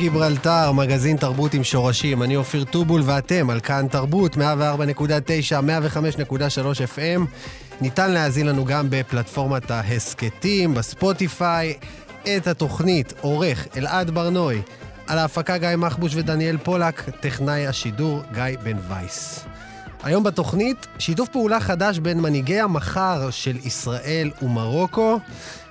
[0.00, 2.22] גיברלטר, מגזין תרבות עם שורשים.
[2.22, 4.40] אני אופיר טובול ואתם על כאן תרבות, 104.9, 105.3
[6.96, 7.20] FM.
[7.80, 11.74] ניתן להאזין לנו גם בפלטפורמת ההסכתים, בספוטיפיי.
[12.36, 14.62] את התוכנית עורך אלעד ברנוי.
[15.06, 19.44] על ההפקה גיא מחבוש ודניאל פולק, טכנאי השידור גיא בן וייס.
[20.02, 25.18] היום בתוכנית, שיתוף פעולה חדש בין מנהיגי המחר של ישראל ומרוקו,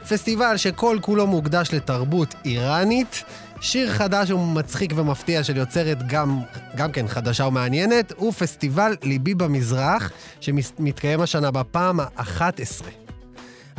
[0.09, 3.23] פסטיבל שכל כולו מוקדש לתרבות איראנית,
[3.61, 6.41] שיר חדש ומצחיק ומפתיע של יוצרת גם,
[6.75, 13.08] גם כן חדשה ומעניינת, ופסטיבל ליבי במזרח, שמתקיים השנה בפעם ה-11.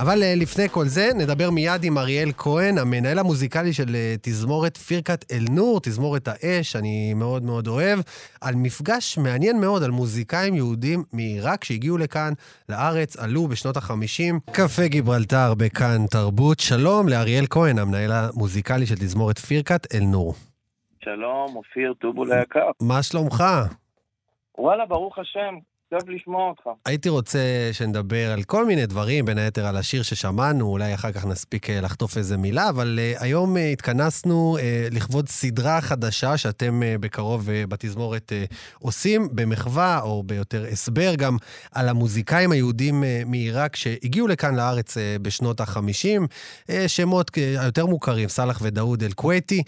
[0.03, 4.77] אבל אה, לפני כל זה, נדבר מיד עם אריאל כהן, המנהל המוזיקלי של אה, תזמורת
[4.77, 7.99] פירקת אל-נור, תזמורת האש, אני מאוד מאוד אוהב,
[8.41, 12.33] על מפגש מעניין מאוד על מוזיקאים יהודים מעיראק שהגיעו לכאן,
[12.69, 14.53] לארץ, עלו בשנות ה-50.
[14.53, 16.61] קפה גיברלטר בכאן תרבות.
[16.61, 20.35] שלום לאריאל כהן, המנהל המוזיקלי של תזמורת פירקת אל-נור.
[21.05, 22.71] שלום, אופיר טובול היקר.
[22.83, 23.45] מה שלומך?
[24.59, 25.55] וואלה, ברוך השם,
[25.91, 26.63] טוב לשמוע אותך.
[26.87, 27.39] הייתי רוצה
[27.73, 31.81] שנדבר על כל מיני דברים, בין היתר על השיר ששמענו, אולי אחר כך נספיק אה,
[31.81, 38.33] לחטוף איזה מילה, אבל uh, היום uh, התכנסנו uh, לכבוד סדרה חדשה שאתם בקרוב בתזמורת
[38.79, 41.37] עושים, במחווה, או ביותר הסבר גם,
[41.73, 46.23] על המוזיקאים היהודים מעיראק שהגיעו לכאן לארץ בשנות ה-50,
[46.67, 49.63] uh, שמות היותר מוכרים, סאלח ודאוד אל-כווייתי.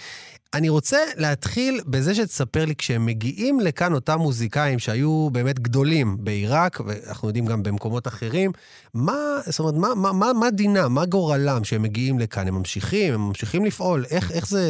[0.58, 6.80] אני רוצה להתחיל בזה שתספר לי, כשהם מגיעים לכאן אותם מוזיקאים שהיו באמת גדולים בעיראק,
[6.80, 8.50] ואנחנו יודעים גם במקומות אחרים,
[8.94, 12.48] מה, זאת אומרת, מה, מה, מה, מה דינם, מה גורלם שהם מגיעים לכאן?
[12.48, 14.00] הם ממשיכים, הם ממשיכים לפעול?
[14.14, 14.64] איך, איך זה,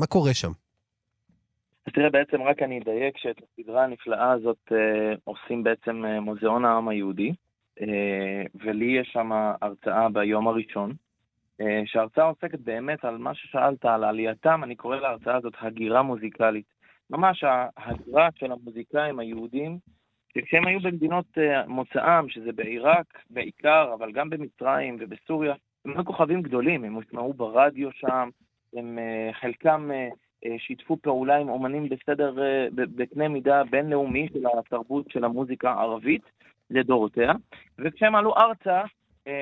[0.00, 0.52] מה קורה שם?
[1.86, 6.64] אז תראה, בעצם רק אני אדייק שאת הסדרה הנפלאה הזאת אה, עושים בעצם אה, מוזיאון
[6.64, 7.32] העם היהודי,
[7.80, 9.30] אה, ולי יש שם
[9.62, 10.92] הרצאה ביום הראשון.
[11.60, 16.74] אה, שההרצאה עוסקת באמת על מה ששאלת, על עלייתם, אני קורא להרצאה הזאת הגירה מוזיקלית.
[17.10, 17.44] ממש
[17.76, 19.78] ההגירה של המוזיקאים היהודים,
[20.34, 25.54] שכשהם היו במדינות אה, מוצאם, שזה בעיראק בעיקר, אבל גם במצרים ובסוריה,
[25.84, 28.28] הם היו כוכבים גדולים, הם הושמעו ברדיו שם,
[28.76, 29.90] הם אה, חלקם
[30.58, 32.34] שיתפו פעולה עם אומנים בסדר,
[32.74, 36.22] בקנה מידה בינלאומי של התרבות של המוזיקה הערבית
[36.70, 37.32] לדורותיה,
[37.78, 38.82] וכשהם עלו ארצה,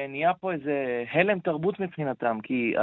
[0.08, 2.74] נהיה פה איזה הלם תרבות מבחינתם, כי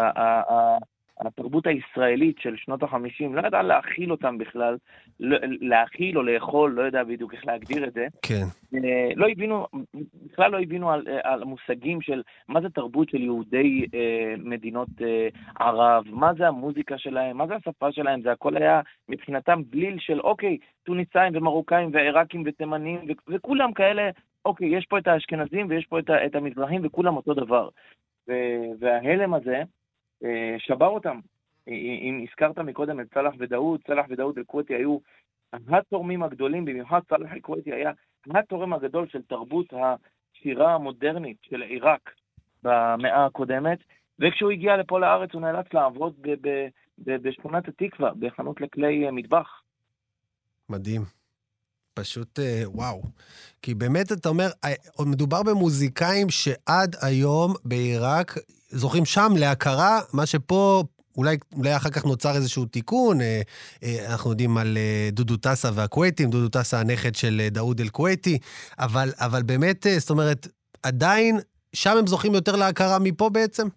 [1.19, 4.77] התרבות הישראלית של שנות החמישים לא ידעה להכיל אותם בכלל,
[5.19, 8.07] לא, להכיל או לאכול, לא יודע בדיוק איך להגדיר את זה.
[8.21, 8.43] כן.
[8.75, 9.67] אה, לא הבינו,
[10.25, 15.27] בכלל לא הבינו על, על מושגים של מה זה תרבות של יהודי אה, מדינות אה,
[15.59, 20.19] ערב, מה זה המוזיקה שלהם, מה זה השפה שלהם, זה הכל היה מבחינתם בליל של
[20.19, 24.09] אוקיי, טוניסאים ומרוקאים ועיראקים ותימנים, וכולם כאלה
[24.45, 27.69] אוקיי, יש פה את האשכנזים ויש פה את, את המזרחים וכולם אותו דבר.
[28.79, 29.63] וההלם הזה
[30.23, 31.19] אה, שבר אותם.
[31.67, 34.97] אם הזכרת מקודם את סלאח ודאוד, סלאח ודאוד אל-כוותי היו
[35.53, 37.91] התורמים הגדולים, במיוחד סלאח אל-כוותי היה
[38.29, 42.13] התורם הגדול של תרבות השירה המודרנית של עיראק
[42.63, 43.79] במאה הקודמת,
[44.19, 46.27] וכשהוא הגיע לפה לארץ הוא נאלץ לעבוד
[46.97, 49.61] בשכונת התקווה, בחנות לכלי מטבח.
[50.69, 51.18] מדהים.
[51.93, 53.01] פשוט אה, וואו.
[53.61, 58.37] כי באמת, אתה אומר, אה, מדובר במוזיקאים שעד היום בעיראק
[58.69, 60.83] זוכים שם להכרה, מה שפה
[61.17, 63.21] אולי, אולי אחר כך נוצר איזשהו תיקון.
[63.21, 63.41] אה,
[64.11, 64.77] אנחנו יודעים על
[65.11, 68.37] דודו טסה והכווייטים, דודו טסה הנכד של דאוד אל-כווייטי,
[68.79, 70.47] אבל, אבל באמת, זאת אומרת,
[70.83, 71.37] עדיין,
[71.73, 73.67] שם הם זוכים יותר להכרה מפה בעצם?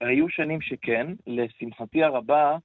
[0.00, 1.06] היו שנים שכן.
[1.26, 2.56] לשמחתי הרבה, אה,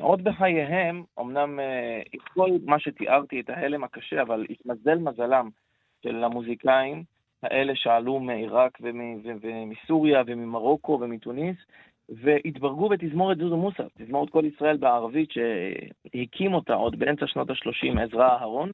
[0.00, 2.00] עוד בחייהם, אמנם אה,
[2.34, 5.48] כל מה שתיארתי, את ההלם הקשה, אבל התמזל מזלם
[6.02, 7.04] של המוזיקאים
[7.42, 8.78] האלה שעלו מעיראק
[9.40, 11.56] ומסוריה וממרוקו ומתוניס,
[12.08, 18.28] והתברגו בתזמורת דודו מוסא, תזמורת כל ישראל בערבית שהקים אותה עוד באמצע שנות ה-30, עזרא
[18.28, 18.70] אהרון.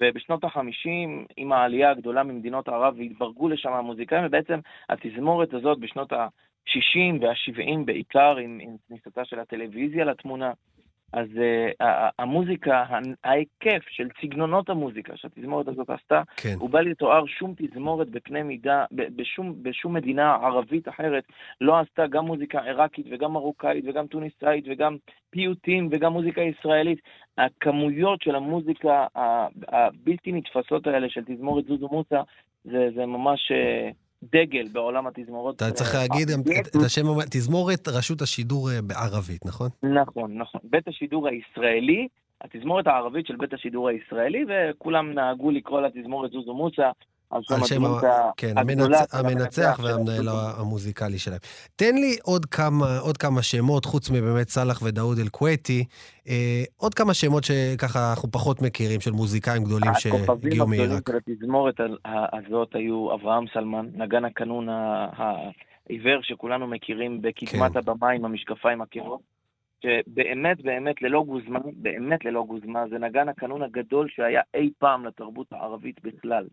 [0.00, 4.58] ובשנות ה-50, עם העלייה הגדולה ממדינות ערב, והתברגו לשם המוזיקאים, ובעצם
[4.88, 6.12] התזמורת הזאת בשנות
[6.66, 10.52] ה-60 וה-70 בעיקר, עם, עם כניסתה של הטלוויזיה לתמונה,
[11.12, 11.84] אז uh,
[12.18, 12.84] המוזיקה,
[13.24, 16.54] ההיקף של סגנונות המוזיקה שהתזמורת הזאת עשתה, כן.
[16.58, 21.24] הוא בא לתואר שום תזמורת בקנה מידה, בשום, בשום מדינה ערבית אחרת
[21.60, 24.96] לא עשתה גם מוזיקה עיראקית וגם מרוקאית וגם טוניסאית וגם
[25.30, 26.98] פיוטים וגם מוזיקה ישראלית.
[27.38, 29.06] הכמויות של המוזיקה
[29.68, 32.20] הבלתי נתפסות האלה של תזמורת זוזו מוסה,
[32.64, 33.52] זה, זה ממש...
[33.52, 35.56] Uh, דגל בעולם התזמורות.
[35.56, 39.68] אתה צריך להגיד את השם, תזמורת רשות השידור אה, בערבית, נכון?
[39.82, 40.60] נכון, נכון.
[40.64, 42.08] בית השידור הישראלי,
[42.40, 46.90] התזמורת הערבית של בית השידור הישראלי, וכולם נהגו לקרוא לתזמורת זוזו מוסה
[47.30, 48.02] על שם הדמות
[48.36, 48.98] כן, הגדולה.
[49.12, 51.38] המנצח והמנהל המוזיקלי שלהם.
[51.76, 55.84] תן לי עוד כמה, עוד כמה שמות, חוץ מבאמת סאלח ודאוד אל-כוויתי,
[56.28, 60.68] אה, עוד כמה שמות שככה אנחנו פחות מכירים, של מוזיקאים גדולים שהגיעו מעיראק.
[60.68, 61.74] הכוכבים הגדולים של התזמורת
[62.32, 67.78] הזאת היו אברהם סלמן, נגן הקנון העיוור שכולנו מכירים בקדמת כן.
[67.78, 69.36] הבמה עם המשקפיים הקירות.
[69.82, 75.46] שבאמת, באמת, ללא גוזמה, באמת ללא גוזמה, זה נגן הקנון הגדול שהיה אי פעם לתרבות
[75.52, 76.46] הערבית בכלל.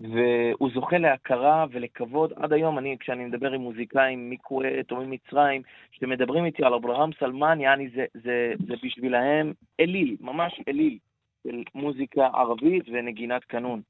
[0.00, 2.32] והוא זוכה להכרה ולכבוד.
[2.36, 7.60] עד היום, אני, כשאני מדבר עם מוזיקאים מכווית או ממצרים, שמדברים איתי על אברהם סלמן,
[7.60, 10.98] יעני זה, זה, זה בשבילהם אליל, ממש אליל,
[11.42, 13.80] של מוזיקה ערבית ונגינת קנון.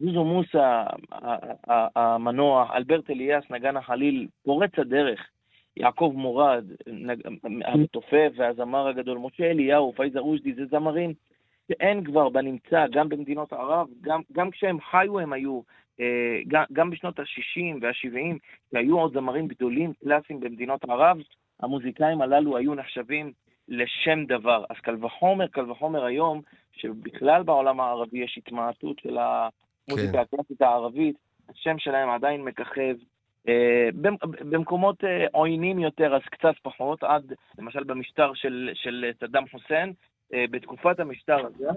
[0.00, 0.84] זוזו מוסא,
[1.96, 5.28] המנוח, אלברט אליאס, נגן החליל, פורץ הדרך,
[5.76, 6.64] יעקב מורד,
[7.64, 11.14] המתופף והזמר הגדול, משה אליהו, פאיזה רושדי, זה זמרים
[11.68, 15.60] שאין כבר בנמצא, גם במדינות ערב, גם, גם כשהם חיו הם היו,
[16.00, 18.38] אה, גם, גם בשנות ה-60 וה-70,
[18.70, 21.18] שהיו עוד זמרים גדולים, קלאסיים במדינות ערב,
[21.60, 23.32] המוזיקאים הללו היו נחשבים
[23.68, 24.64] לשם דבר.
[24.70, 26.40] אז קל וחומר, קל וחומר היום,
[26.72, 30.18] שבכלל בעולם הערבי יש התמעטות של המוזיקה כן.
[30.18, 31.16] הקלאסית הערבית,
[31.48, 32.96] השם שלהם עדיין מככב.
[33.46, 33.96] Uh,
[34.40, 39.94] במקומות uh, עוינים יותר, אז קצת פחות, עד למשל במשטר של, של סדאם חוסיין, אה,
[40.32, 41.68] בתקופת המשטר הזה,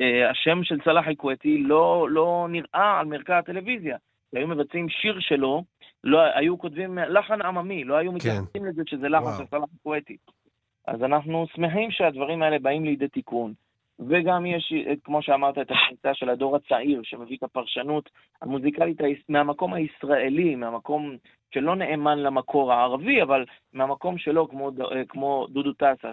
[0.00, 3.96] אה, השם של סלאח אל-כוויתי לא, לא נראה על מרקע הטלוויזיה.
[4.32, 5.64] היו מבצעים שיר שלו,
[6.04, 8.16] לא, היו כותבים לחן עממי, לא היו כן.
[8.16, 10.16] מתייחסים לזה שזה לחן של סלאח אל-כוויתי.
[10.86, 13.52] אז אנחנו שמחים שהדברים האלה באים לידי תיקון.
[14.08, 18.10] וגם יש, אה, כמו שאמרת, את הכניסה של הדור הצעיר, שמביא את הפרשנות
[18.42, 21.16] המוזיקלית מהמקום הישראלי, מהמקום
[21.54, 24.70] שלא נאמן למקור הערבי, אבל מהמקום שלו, כמו,
[25.08, 26.12] כמו דודו טסה,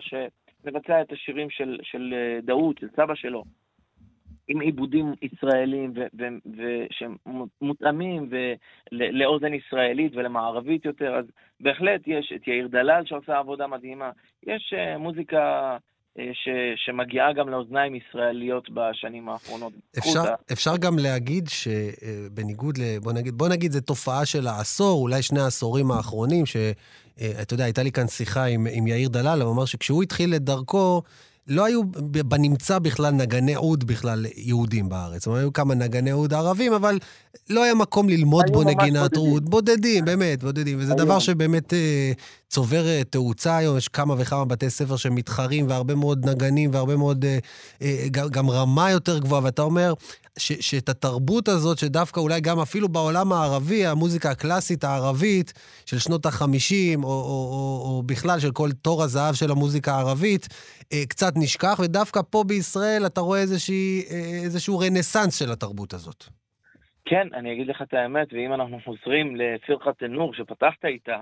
[0.65, 3.43] לבצע את השירים של, של אה, דאוד, של סבא שלו,
[4.47, 5.93] עם עיבודים ישראלים
[6.91, 8.29] שמותאמים
[8.91, 11.25] לאוזן ישראלית ולמערבית יותר, אז
[11.59, 14.11] בהחלט יש את יאיר דלל שעושה עבודה מדהימה.
[14.43, 15.77] יש אה, מוזיקה
[16.17, 16.49] ש,
[16.85, 19.73] שמגיעה גם לאוזניים ישראליות בשנים האחרונות.
[19.97, 22.99] אפשר, אפשר גם להגיד שבניגוד ל...
[22.99, 27.83] בוא נגיד, בוא נגיד, זו תופעה של העשור, אולי שני העשורים האחרונים, שאתה יודע, הייתה
[27.83, 31.01] לי כאן שיחה עם, עם יאיר דלל, הוא אמר שכשהוא התחיל את דרכו,
[31.49, 31.81] לא היו
[32.25, 35.21] בנמצא בכלל נגני אוד בכלל יהודים בארץ.
[35.21, 36.99] זאת אומרת, היו כמה נגני אוד ערבים, אבל
[37.49, 39.49] לא היה מקום ללמוד בו נגינת אוד.
[39.49, 40.77] בודדים, באמת, בודדים.
[40.79, 42.11] וזה דבר שבאמת אה,
[42.49, 43.77] צובר אה, תאוצה היום.
[43.77, 47.25] יש כמה וכמה בתי ספר שמתחרים, והרבה מאוד נגנים, והרבה מאוד...
[47.25, 47.39] אה,
[47.81, 49.43] אה, גם, גם רמה יותר גבוהה.
[49.43, 49.93] ואתה אומר,
[50.39, 55.53] ש, שאת התרבות הזאת, שדווקא אולי גם אפילו בעולם הערבי, המוזיקה הקלאסית הערבית
[55.85, 60.47] של שנות ה-50, או, או, או, או בכלל של כל תור הזהב של המוזיקה הערבית,
[60.93, 66.38] אה, קצת נשכח, ודווקא פה בישראל אתה רואה איזושהי, אה, איזשהו רנסאנס של התרבות הזאת.
[67.05, 71.21] כן, אני אגיד לך את האמת, ואם אנחנו חוזרים לפירחת א-נור שפתחת איתה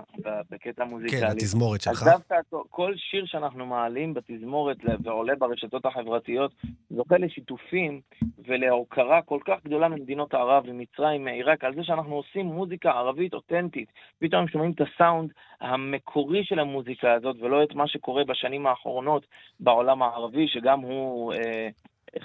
[0.50, 1.20] בקטע מוזיקלי.
[1.20, 2.02] כן, התזמורת שלך.
[2.02, 2.36] אז דווקא
[2.70, 6.52] כל שיר שאנחנו מעלים בתזמורת ועולה ברשתות החברתיות,
[6.90, 8.00] זוכה לשיתופים
[8.46, 13.92] ולהוקרה כל כך גדולה ממדינות ערב, ממצרים, מעיראק, על זה שאנחנו עושים מוזיקה ערבית אותנטית.
[14.18, 19.26] פתאום שומעים את הסאונד המקורי של המוזיקה הזאת, ולא את מה שקורה בשנים האחרונות
[19.60, 21.32] בעולם הערבי, שגם הוא...
[21.32, 21.68] אה,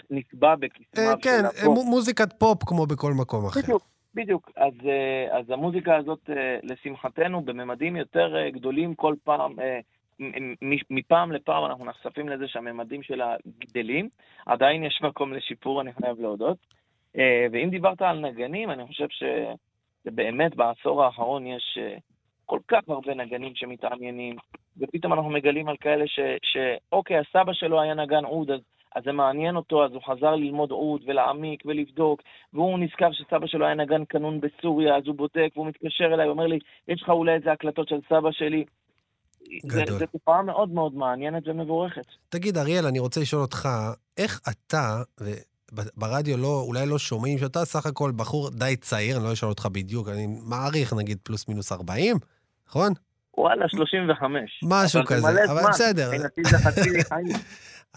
[0.09, 1.77] נקבע בקסמיו אה, כן, של הפופ.
[1.83, 3.59] כן, מוזיקת פופ כמו בכל מקום אחר.
[3.59, 3.83] בדיוק,
[4.15, 4.51] בדיוק.
[4.55, 6.29] אז, אה, אז המוזיקה הזאת,
[6.63, 9.55] לשמחתנו, בממדים יותר גדולים כל פעם,
[10.89, 14.09] מפעם לפעם אנחנו נחשפים לזה שהממדים שלה גדלים.
[14.45, 16.57] עדיין יש מקום לשיפור, אני חייב להודות.
[17.51, 19.07] ואם דיברת על נגנים, אני חושב
[20.07, 21.77] שבאמת בעשור האחרון יש
[22.45, 24.35] כל כך הרבה נגנים שמתעניינים,
[24.77, 28.59] ופתאום אנחנו מגלים על כאלה ש, שאוקיי, הסבא שלו היה נגן עוד, אז
[28.95, 32.21] אז זה מעניין אותו, אז הוא חזר ללמוד עוד ולהעמיק ולבדוק,
[32.53, 36.47] והוא נזכר שסבא שלו היה נגן קנון בסוריה, אז הוא בודק, והוא מתקשר אליי, אומר
[36.47, 38.65] לי, יש לך אולי איזה הקלטות של סבא שלי?
[39.65, 39.99] גדול.
[39.99, 42.05] זו תופעה מאוד מאוד מעניינת ומבורכת.
[42.29, 43.69] תגיד, אריאל, אני רוצה לשאול אותך,
[44.17, 45.01] איך אתה,
[45.97, 49.67] ברדיו לא, אולי לא שומעים, שאתה סך הכל בחור די צעיר, אני לא אשאל אותך
[49.71, 52.17] בדיוק, אני מעריך נגיד פלוס מינוס 40,
[52.67, 52.93] נכון?
[53.37, 54.61] וואלה, 35.
[54.63, 56.11] משהו כזה, אבל בסדר.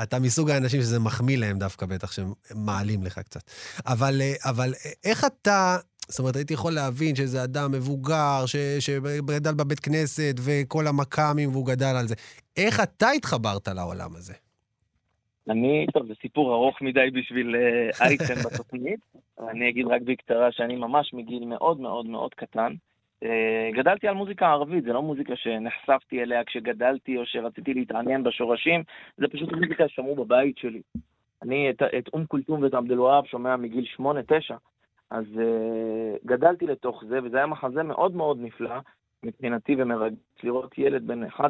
[0.02, 3.40] אתה מסוג האנשים שזה מחמיא להם דווקא, בטח שהם מעלים לך קצת.
[3.86, 5.76] אבל, אה, אבל אה, איך אתה,
[6.08, 8.44] זאת אומרת, הייתי יכול להבין שאיזה אדם מבוגר,
[8.80, 12.14] שגדל בבית כנסת וכל המכ"מים והוא גדל על זה.
[12.56, 14.34] איך אתה התחברת לעולם הזה?
[15.48, 19.00] אני, טוב, זה סיפור ארוך מדי בשביל אה, אייטם בתוכנית.
[19.50, 22.72] אני אגיד רק בקצרה שאני ממש מגיל מאוד מאוד מאוד קטן.
[23.22, 28.82] אה, גדלתי על מוזיקה ערבית, זה לא מוזיקה שנחשפתי אליה כשגדלתי או שרציתי להתעניין בשורשים,
[29.16, 30.82] זה פשוט מוזיקה ששמעו בבית שלי.
[31.42, 34.02] אני את, את אום כולתום ואת עבד אל שומע מגיל 8-9,
[35.10, 38.76] אז uh, גדלתי לתוך זה, וזה היה מחזה מאוד מאוד נפלא
[39.22, 41.40] מבחינתי ומרגש לראות ילד בן 11-12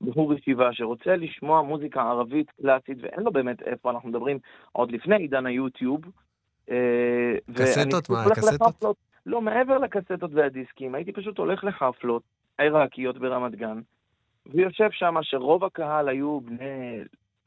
[0.00, 4.38] בחור ישיבה שרוצה לשמוע מוזיקה ערבית קלאסית, ואין לו באמת איפה, אנחנו מדברים
[4.72, 6.00] עוד לפני עידן היוטיוב.
[6.70, 8.10] אה, קסטות?
[8.10, 8.96] מה, קסטות?
[9.26, 12.22] לא, מעבר לקסטות והדיסקים, הייתי פשוט הולך לחפלות
[12.58, 13.80] עיראקיות ברמת גן,
[14.46, 16.98] ויושב שם שרוב הקהל היו בני...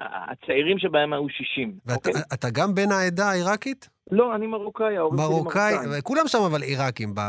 [0.01, 1.74] הצעירים שבהם היו 60.
[1.86, 1.95] ואתה
[2.48, 2.51] אוקיי?
[2.53, 3.89] גם בן העדה העיראקית?
[4.12, 5.75] לא, אני מרוקאי, ההורים שלי מרוקאי.
[6.03, 7.19] כולם שם אבל עיראקים ב,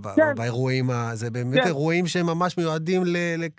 [0.00, 0.34] ב, כן.
[0.36, 1.66] באירועים, זה באמת כן.
[1.66, 3.16] אירועים שהם ממש מיועדים ל,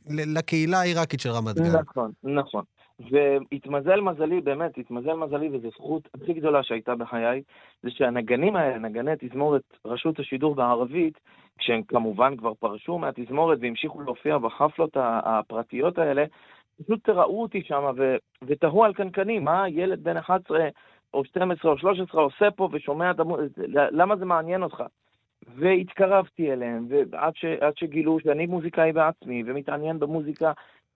[0.10, 1.76] ל, לקהילה העיראקית של רמת גן.
[1.76, 2.64] נכון, נכון.
[3.10, 7.42] והתמזל מזלי, באמת, התמזל מזלי, וזו זכות הכי גדולה שהייתה בחיי,
[7.84, 11.20] זה שהנגנים האלה, נגני תזמורת רשות השידור בערבית,
[11.58, 16.26] כשהם כמובן כבר פרשו מהתזמורת והמשיכו להופיע בחפלות הפרטיות האלה,
[16.84, 17.84] פשוט ראו אותי שם
[18.44, 20.70] ותהו על קנקנים, מה ילד בן 11
[21.14, 24.84] או 12 או 13 עושה פה ושומע את המוזיקה, למה זה מעניין אותך?
[25.56, 30.52] והתקרבתי אליהם, ועד ש, שגילו שאני מוזיקאי בעצמי ומתעניין במוזיקה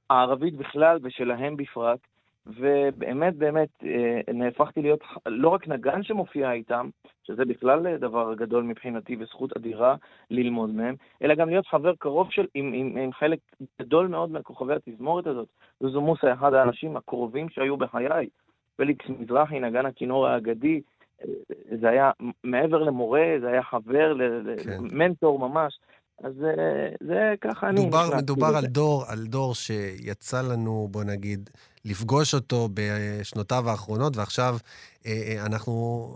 [0.10, 2.00] הערבית בכלל ושלהם בפרט,
[2.48, 6.90] ובאמת באמת אה, נהפכתי להיות לא רק נגן שמופיע איתם,
[7.24, 9.96] שזה בכלל דבר גדול מבחינתי וזכות אדירה
[10.32, 13.40] ללמוד מהם, אלא גם להיות חבר קרוב של, עם, עם, עם חלק
[13.82, 15.48] גדול מאוד מכוכבי התזמורת הזאת.
[15.80, 18.28] זוזו מוסה, אחד האנשים הקרובים שהיו בחיי.
[18.76, 20.82] פליקס מזרחי, נגן הכינור האגדי,
[21.22, 21.28] אה,
[21.80, 22.12] זה היה
[22.44, 24.18] מעבר למורה, זה היה חבר,
[24.64, 24.78] כן.
[24.92, 25.80] מנטור ממש.
[26.24, 27.86] אז אה, זה ככה אני...
[27.86, 31.50] דובר, מדובר על דור, על דור שיצא לנו, בוא נגיד,
[31.86, 34.58] לפגוש אותו בשנותיו האחרונות, ועכשיו
[35.06, 36.14] אה, אה, אנחנו,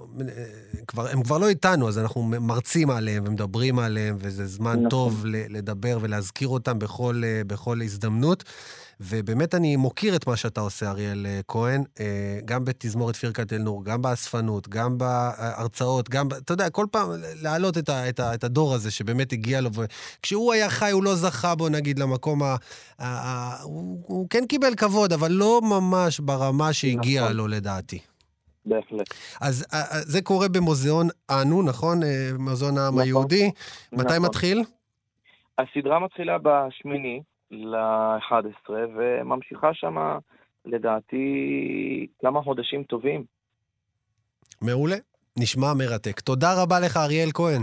[0.88, 4.90] כבר, הם כבר לא איתנו, אז אנחנו מרצים עליהם ומדברים עליהם, וזה זמן נכון.
[4.90, 8.44] טוב לדבר ולהזכיר אותם בכל, בכל הזדמנות.
[9.02, 13.86] ובאמת אני מוקיר את מה שאתה עושה, אריאל אה, כהן, אה, גם בתזמורת פירקת אל-נור,
[13.86, 17.10] גם באספנות, גם בהרצאות, גם, אתה יודע, כל פעם
[17.42, 21.04] להעלות את, ה, את, ה, את הדור הזה שבאמת הגיע לו, וכשהוא היה חי הוא
[21.04, 22.46] לא זכה בו, נגיד, למקום ה...
[22.46, 22.56] ה,
[23.00, 27.36] ה הוא, הוא כן קיבל כבוד, אבל לא ממש ברמה שהגיע נכון.
[27.36, 28.00] לו, לדעתי.
[28.66, 29.14] בהחלט.
[29.42, 29.66] אז
[30.02, 32.04] זה קורה במוזיאון אנו, נכון?
[32.04, 33.02] אה, מוזיאון העם נכון.
[33.02, 33.52] היהודי.
[33.92, 34.06] נכון.
[34.06, 34.64] מתי מתחיל?
[35.58, 39.96] הסדרה מתחילה בשמיני, ל-11, וממשיכה שם,
[40.66, 41.28] לדעתי,
[42.22, 43.24] כמה חודשים טובים.
[44.62, 44.96] מעולה.
[45.40, 46.20] נשמע מרתק.
[46.20, 47.62] תודה רבה לך, אריאל כהן.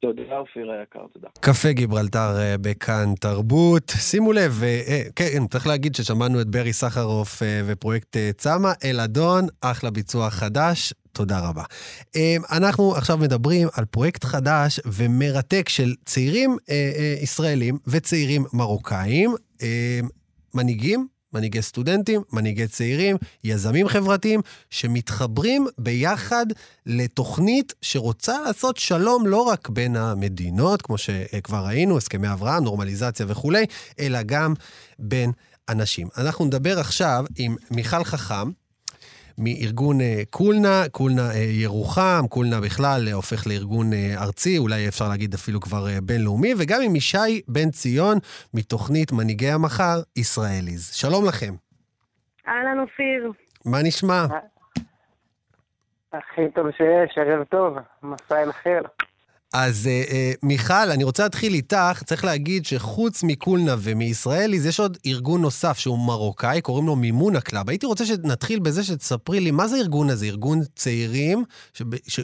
[0.00, 1.28] תודה, אופיר היקר, תודה.
[1.40, 3.88] קפה גיברלטר אה, בכאן תרבות.
[3.88, 9.90] שימו לב, אה, אה, כן, צריך להגיד ששמענו את ברי סחרוף ופרויקט צמא, אלאדון, אחלה
[9.90, 10.92] ביצוע חדש.
[11.12, 11.64] תודה רבה.
[12.50, 16.56] אנחנו עכשיו מדברים על פרויקט חדש ומרתק של צעירים
[17.22, 19.34] ישראלים וצעירים מרוקאים,
[20.54, 24.40] מנהיגים מנהיגי סטודנטים, מנהיגי צעירים, יזמים חברתיים,
[24.70, 26.46] שמתחברים ביחד
[26.86, 33.64] לתוכנית שרוצה לעשות שלום לא רק בין המדינות, כמו שכבר ראינו, הסכמי אברהם, נורמליזציה וכולי,
[34.00, 34.54] אלא גם
[34.98, 35.32] בין
[35.68, 36.08] אנשים.
[36.16, 38.50] אנחנו נדבר עכשיו עם מיכל חכם,
[39.38, 43.86] מארגון אה, קולנה, קולנה אה, ירוחם, קולנה בכלל אה, הופך לארגון
[44.16, 48.18] ארצי, אולי אפשר להגיד אפילו כבר בינלאומי, וגם עם ישי בן ציון
[48.54, 50.94] מתוכנית מנהיגי המחר, ISRAEL-is.
[50.94, 51.54] שלום לכם.
[52.48, 53.32] אהלן אופיר.
[53.64, 54.26] מה נשמע?
[56.12, 58.82] הכי טוב שיש, ערב טוב, ar: مساء الخير.
[59.52, 62.02] אז uh, uh, מיכל, אני רוצה להתחיל איתך.
[62.04, 67.40] צריך להגיד שחוץ מקולנה ומ ISRAEL-is, יש עוד ארגון נוסף שהוא מרוקאי, קוראים לו מימונה
[67.40, 67.68] Club.
[67.70, 70.26] הייתי רוצה שנתחיל בזה שתספרי לי, מה זה הארגון הזה?
[70.26, 72.20] ארגון צעירים שב, ש,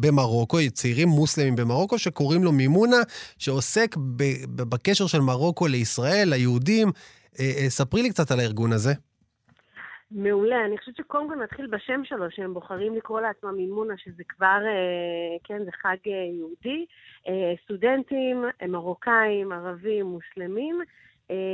[0.00, 2.96] במרוקו, צעירים מוסלמים במרוקו, שקוראים לו מימונה,
[3.38, 4.22] שעוסק ב,
[4.54, 6.88] ב, בקשר של מרוקו לישראל, ליהודים.
[6.88, 8.92] Uh, uh, ספרי לי קצת על הארגון הזה.
[10.10, 10.64] מעולה.
[10.64, 15.36] אני חושבת שקודם כל נתחיל בשם שלו, שהם בוחרים לקרוא לעצמם מימונה, שזה כבר, אה,
[15.44, 16.86] כן, זה חג אה, יהודי.
[17.28, 20.80] אה, סטודנטים, מרוקאים, ערבים, מוסלמים,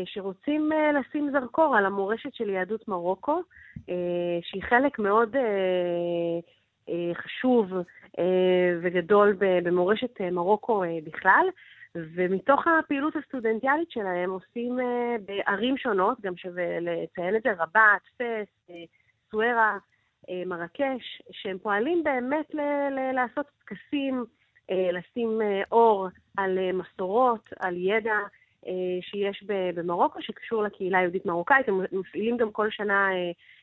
[0.04, 0.70] שרוצים
[1.00, 3.40] לשים זרקור על המורשת של יהדות מרוקו,
[4.42, 5.36] שהיא חלק מאוד
[7.14, 7.72] חשוב
[8.82, 11.46] וגדול במורשת מרוקו בכלל.
[11.96, 14.78] ומתוך הפעילות הסטודנטיאלית שלהם עושים
[15.24, 18.74] בערים שונות, גם שווה לציין את זה, רבת, פס,
[19.30, 19.78] סוארה,
[20.46, 24.24] מרקש, שהם פועלים באמת ל- ל- לעשות טקסים,
[24.70, 25.40] לשים
[25.72, 28.18] אור על מסורות, על ידע
[29.00, 31.68] שיש במרוקו שקשור לקהילה היהודית מרוקאית.
[31.68, 33.08] הם מפעילים גם כל שנה,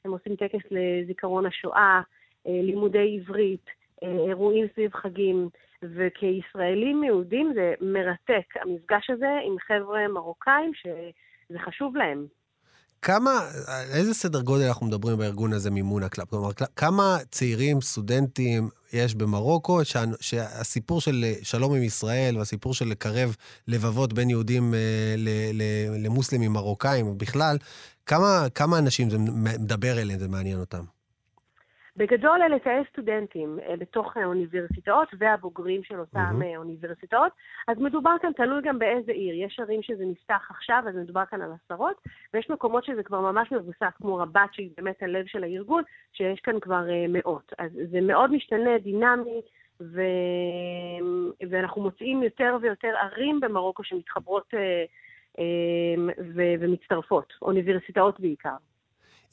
[0.05, 2.01] הם עושים טקס לזיכרון השואה,
[2.45, 3.65] לימודי עברית,
[4.01, 5.49] אירועים סביב חגים,
[5.83, 12.25] וכישראלים יהודים זה מרתק, המפגש הזה עם חבר'ה מרוקאים שזה חשוב להם.
[13.01, 13.31] כמה,
[13.93, 16.27] איזה סדר גודל אנחנו מדברים בארגון הזה מימונה Club?
[16.27, 19.79] כלומר, כמה צעירים, סטודנטים יש במרוקו,
[20.21, 23.35] שהסיפור של שלום עם ישראל והסיפור של לקרב
[23.67, 24.73] לבבות בין יהודים
[26.03, 27.57] למוסלמים מרוקאים בכלל,
[28.05, 30.83] כמה, כמה אנשים זה מדבר אליהם, זה מעניין אותם?
[31.97, 36.57] בגדול אלה תאי סטודנטים אה, בתוך האוניברסיטאות והבוגרים של אותן mm-hmm.
[36.57, 37.31] אוניברסיטאות.
[37.67, 39.35] אז מדובר כאן, תלוי גם באיזה עיר.
[39.35, 41.95] יש ערים שזה נפתח עכשיו, אז מדובר כאן על עשרות,
[42.33, 45.83] ויש מקומות שזה כבר ממש מבוסס, כמו רבת, שהיא באמת הלב של הארגון,
[46.13, 47.53] שיש כאן כבר uh, מאות.
[47.57, 49.41] אז זה מאוד משתנה, דינמי,
[49.81, 50.01] ו...
[51.49, 55.41] ואנחנו מוצאים יותר ויותר ערים במרוקו שמתחברות uh,
[56.35, 56.41] ו...
[56.59, 58.55] ומצטרפות, אוניברסיטאות בעיקר.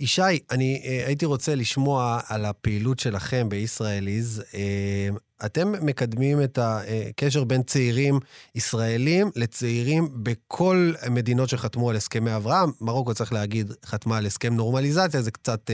[0.00, 4.44] ישי, אני uh, הייתי רוצה לשמוע על הפעילות שלכם בישראליז.
[4.52, 8.14] Uh, אתם מקדמים את הקשר בין צעירים
[8.54, 12.70] ישראלים לצעירים בכל מדינות שחתמו על הסכמי אברהם.
[12.80, 15.70] מרוקו, צריך להגיד, חתמה על הסכם נורמליזציה, זה קצת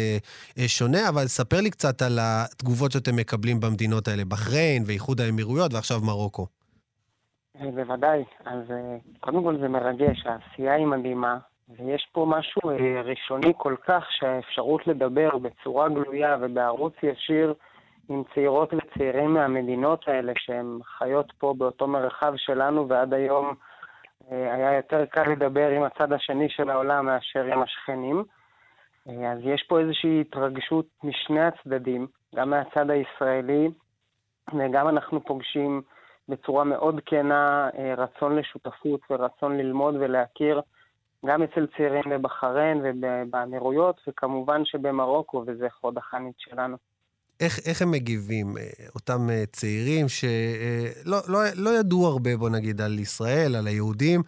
[0.67, 6.01] שונה, אבל ספר לי קצת על התגובות שאתם מקבלים במדינות האלה, בחריין ואיחוד האמירויות ועכשיו
[6.01, 6.47] מרוקו.
[7.75, 8.25] בוודאי.
[8.45, 8.63] אז
[9.21, 11.39] קודם כל זה מרגש, העשייה היא מדהימה.
[11.69, 17.55] ויש פה משהו אה, ראשוני כל כך שהאפשרות לדבר בצורה גלויה ובערוץ ישיר
[18.09, 23.55] עם צעירות וצעירים מהמדינות האלה שהם חיות פה באותו מרחב שלנו ועד היום
[24.33, 28.25] אה, היה יותר קל לדבר עם הצד השני של העולם מאשר עם השכנים.
[29.09, 33.71] אה, אז יש פה איזושהי התרגשות משני הצדדים, גם מהצד הישראלי
[34.55, 35.83] וגם אנחנו פוגשים
[36.29, 40.61] בצורה מאוד כנה רצון לשותפות ורצון ללמוד ולהכיר
[41.27, 46.77] גם אצל צעירים בבחריין ובאמירויות, וכמובן שבמרוקו, וזה חוד החנית שלנו.
[47.41, 48.63] איך, איך הם מגיבים, אה,
[48.95, 54.23] אותם אה, צעירים שלא אה, לא, לא ידעו הרבה, בוא נגיד, על ישראל, על היהודים,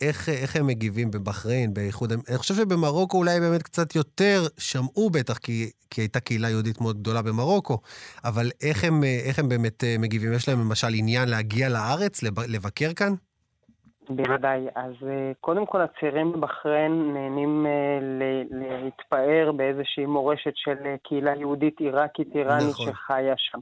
[0.00, 2.12] איך, איך הם מגיבים בבחריין, באיחוד...
[2.12, 7.00] אני חושב שבמרוקו אולי באמת קצת יותר שמעו בטח, כי, כי הייתה קהילה יהודית מאוד
[7.00, 7.78] גדולה במרוקו,
[8.24, 10.32] אבל איך הם, איך הם באמת מגיבים?
[10.32, 13.14] יש להם למשל עניין להגיע לארץ, לבקר כאן?
[14.10, 14.66] בוודאי.
[14.74, 17.98] אז אה, קודם כל הצעירים בבחריין נהנים אה,
[18.50, 22.86] להתפאר באיזושהי מורשת של אה, קהילה יהודית עיראקית איראנית נכון.
[22.86, 23.58] שחיה שם.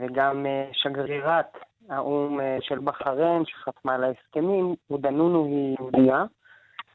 [0.00, 1.56] וגם שגרירת
[1.88, 6.24] האו"ם של בחריין, שחתמה על ההסכמים, הודנונו היא יהודייה,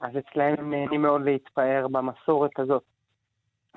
[0.02, 2.84] אז אצלהם הם נהנים מאוד להתפאר במסורת הזאת.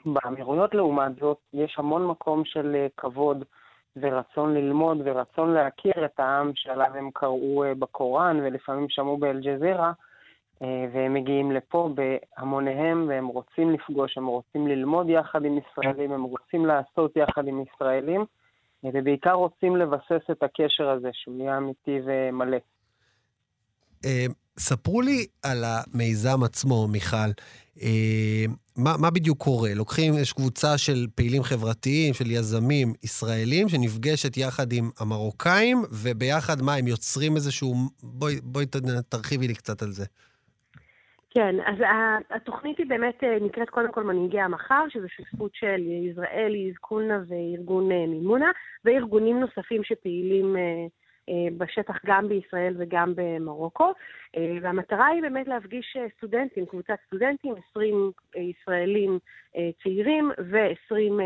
[0.06, 3.44] באמירויות לעומת זאת, יש המון מקום של כבוד
[3.96, 9.92] ורצון ללמוד ורצון להכיר את העם שעליו הם קראו אה, בקוראן ולפעמים שמעו באל-ג'זירה,
[10.62, 16.22] אה, והם מגיעים לפה בהמוניהם והם רוצים לפגוש, הם רוצים ללמוד יחד עם ישראלים, הם
[16.22, 18.24] רוצים לעשות יחד עם ישראלים,
[18.84, 22.58] אה, ובעיקר רוצים לבסס את הקשר הזה שהוא יהיה אמיתי ומלא.
[24.60, 27.30] ספרו לי על המיזם עצמו, מיכל.
[27.82, 28.44] אה,
[28.76, 29.70] מה, מה בדיוק קורה?
[29.74, 36.74] לוקחים, יש קבוצה של פעילים חברתיים, של יזמים ישראלים, שנפגשת יחד עם המרוקאים, וביחד, מה,
[36.74, 37.74] הם יוצרים איזשהו...
[38.02, 38.66] בואי, בואי
[39.08, 40.04] תרחיבי לי קצת על זה.
[41.30, 41.76] כן, אז
[42.30, 47.92] התוכנית היא באמת אה, נקראת קודם כל מנהיגי המחר, שזו שותפות של יזרעאלי, זקולנה וארגון
[47.92, 48.50] אה, מימונה,
[48.84, 50.86] וארגונים נוספים שפעילים אה,
[51.58, 53.92] בשטח גם בישראל וגם במרוקו.
[54.36, 59.18] אה, והמטרה היא באמת להפגיש אה, סטודנטים, קבוצת סטודנטים, 20 ישראלים
[59.82, 61.22] צעירים ו-20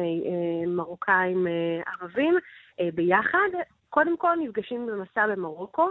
[0.66, 1.46] מרוקאים
[1.86, 2.34] ערבים
[2.94, 3.48] ביחד.
[3.90, 5.88] קודם כל נפגשים במסע במרוקו,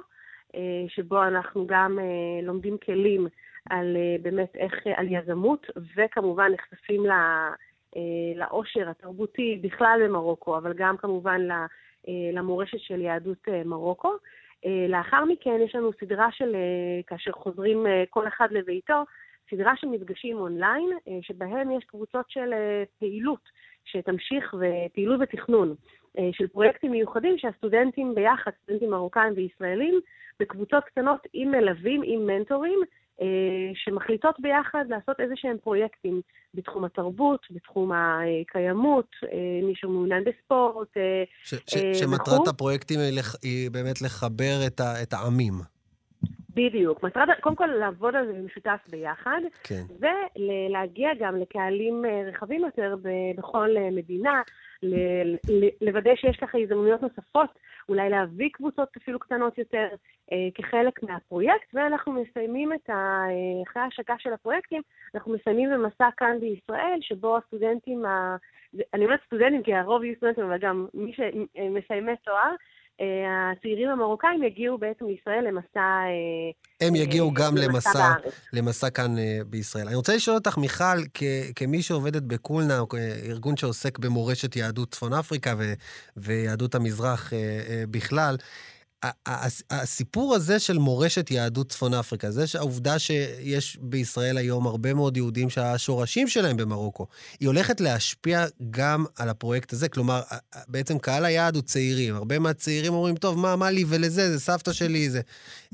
[0.88, 2.00] שבו אנחנו גם
[2.44, 3.28] לומדים כלים
[3.70, 7.04] על באמת איך, על יזמות, וכמובן נחשפים
[8.36, 11.66] לעושר התרבותי בכלל במרוקו, אבל גם כמובן אה,
[12.34, 14.12] למורשת של יהדות אה, מרוקו.
[14.66, 16.56] אה, לאחר מכן יש לנו סדרה של,
[17.08, 19.04] כאשר חוזרים כל אחד לביתו,
[19.52, 20.90] סדרה של מפגשים אונליין,
[21.22, 22.54] שבהם יש קבוצות של
[23.00, 23.50] פעילות
[23.86, 25.76] שתמשיך, ופעילות ותכנון
[26.32, 30.00] של פרויקטים מיוחדים שהסטודנטים ביחד, סטודנטים מרוקאים וישראלים,
[30.40, 32.80] בקבוצות קטנות עם מלווים, עם מנטורים,
[33.74, 36.22] שמחליטות ביחד לעשות איזה שהם פרויקטים
[36.54, 39.16] בתחום התרבות, בתחום הקיימות,
[39.64, 40.88] מישהו מעוניין בספורט.
[41.44, 45.54] ש- ש- שמטרת הפרויקטים היא, לח- היא באמת לחבר את, ה- את העמים.
[46.56, 47.04] בדיוק.
[47.04, 49.84] מטרת, קודם כל לעבוד על זה במשותף ביחד, כן.
[50.00, 52.96] ולהגיע גם לקהלים רחבים יותר
[53.38, 54.42] בכל מדינה,
[55.82, 57.50] לוודא שיש לך הזדמנויות נוספות,
[57.90, 59.88] אולי להביא קבוצות אפילו קטנות יותר
[60.32, 63.26] אה, כחלק מהפרויקט, ואנחנו מסיימים את ה...
[63.68, 64.82] אחרי ההשקה של הפרויקטים,
[65.16, 68.36] אנחנו מסיימים במסע כאן בישראל, שבו הסטודנטים, ה...
[68.94, 72.56] אני אומרת סטודנטים כי הרוב יהיו סטודנטים, אבל גם מי שמסיימי תואר, אה,
[73.00, 75.80] הצעירים המרוקאים יגיעו בעצם לישראל למסע...
[75.80, 78.14] אה, הם יגיעו אה, גם למסע,
[78.54, 79.16] למסע כאן
[79.48, 79.88] בישראל.
[79.88, 81.04] אני רוצה לשאול אותך, מיכל,
[81.56, 82.80] כמי שעובדת בקולנה,
[83.30, 85.54] ארגון שעוסק במורשת יהדות צפון אפריקה
[86.18, 87.34] ויהדות המזרח
[87.92, 88.38] בכלל,
[89.70, 95.50] הסיפור הזה של מורשת יהדות צפון אפריקה, זה שהעובדה שיש בישראל היום הרבה מאוד יהודים
[95.50, 97.08] שהשורשים שלהם במרוקו,
[97.40, 99.90] היא הולכת להשפיע גם על הפרויקט הזה.
[99.90, 100.22] כלומר,
[100.68, 102.16] בעצם קהל היעד הוא צעירים.
[102.16, 104.32] הרבה מהצעירים אומרים, טוב, מה, מה לי ולזה?
[104.32, 105.22] זה סבתא שלי, זה,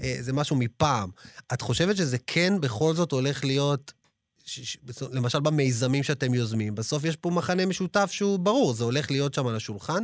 [0.04, 1.10] אה, זה משהו מפעם.
[1.54, 3.94] את חושבת שזה כן בכל זאת הולך להיות
[5.12, 9.48] למשל במיזמים שאתם יוזמים, בסוף יש פה מחנה משותף שהוא ברור, זה הולך להיות שם
[9.48, 10.04] על השולחן?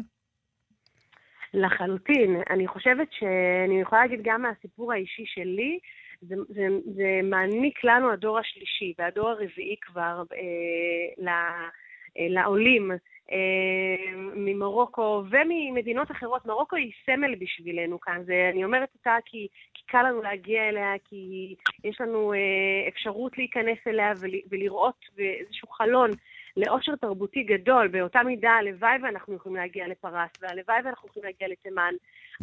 [1.56, 2.42] לחלוטין.
[2.50, 5.80] אני חושבת שאני יכולה להגיד גם מהסיפור האישי שלי,
[6.22, 12.92] זה, זה, זה מעניק לנו הדור השלישי והדור הרביעי כבר אה, ל, אה, לעולים
[13.32, 16.46] אה, ממרוקו וממדינות אחרות.
[16.46, 18.24] מרוקו היא סמל בשבילנו כאן.
[18.26, 23.38] זה, אני אומרת אותה כי, כי קל לנו להגיע אליה, כי יש לנו אה, אפשרות
[23.38, 26.12] להיכנס אליה ול, ולראות איזשהו חלון
[26.58, 31.94] לאושר תרבותי גדול, באותה מידה הלוואי ואנחנו יכולים להגיע לפרס, והלוואי ואנחנו יכולים להגיע לתימן,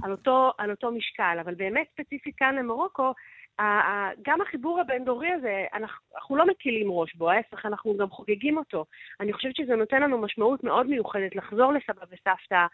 [0.02, 1.38] על אותו, על אותו משקל.
[1.40, 3.12] אבל באמת ספציפית כאן למרוקו,
[4.22, 8.84] גם החיבור הבין-דורי הזה, אנחנו, אנחנו לא מקילים ראש בו, ההפך, אנחנו גם חוגגים אותו.
[9.20, 12.66] אני חושבת שזה נותן לנו משמעות מאוד מיוחדת לחזור לסבא וסבתא,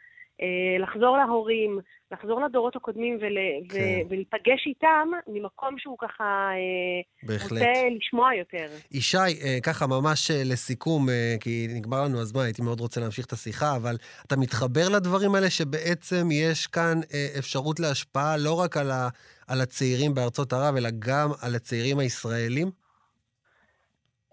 [0.79, 1.79] לחזור להורים,
[2.13, 3.37] לחזור לדורות הקודמים ול,
[3.69, 3.79] כן.
[3.79, 7.65] ו, ולהיפגש איתם ממקום שהוא ככה אה, רוצה
[7.97, 8.67] לשמוע יותר.
[8.93, 11.07] ישי, אה, ככה ממש לסיכום,
[11.41, 13.97] כי נגמר לנו הזמן, הייתי מאוד רוצה להמשיך את השיחה, אבל
[14.27, 17.01] אתה מתחבר לדברים האלה שבעצם יש כאן
[17.39, 19.09] אפשרות להשפעה לא רק על, ה,
[19.49, 22.88] על הצעירים בארצות ערב, אלא גם על הצעירים הישראלים?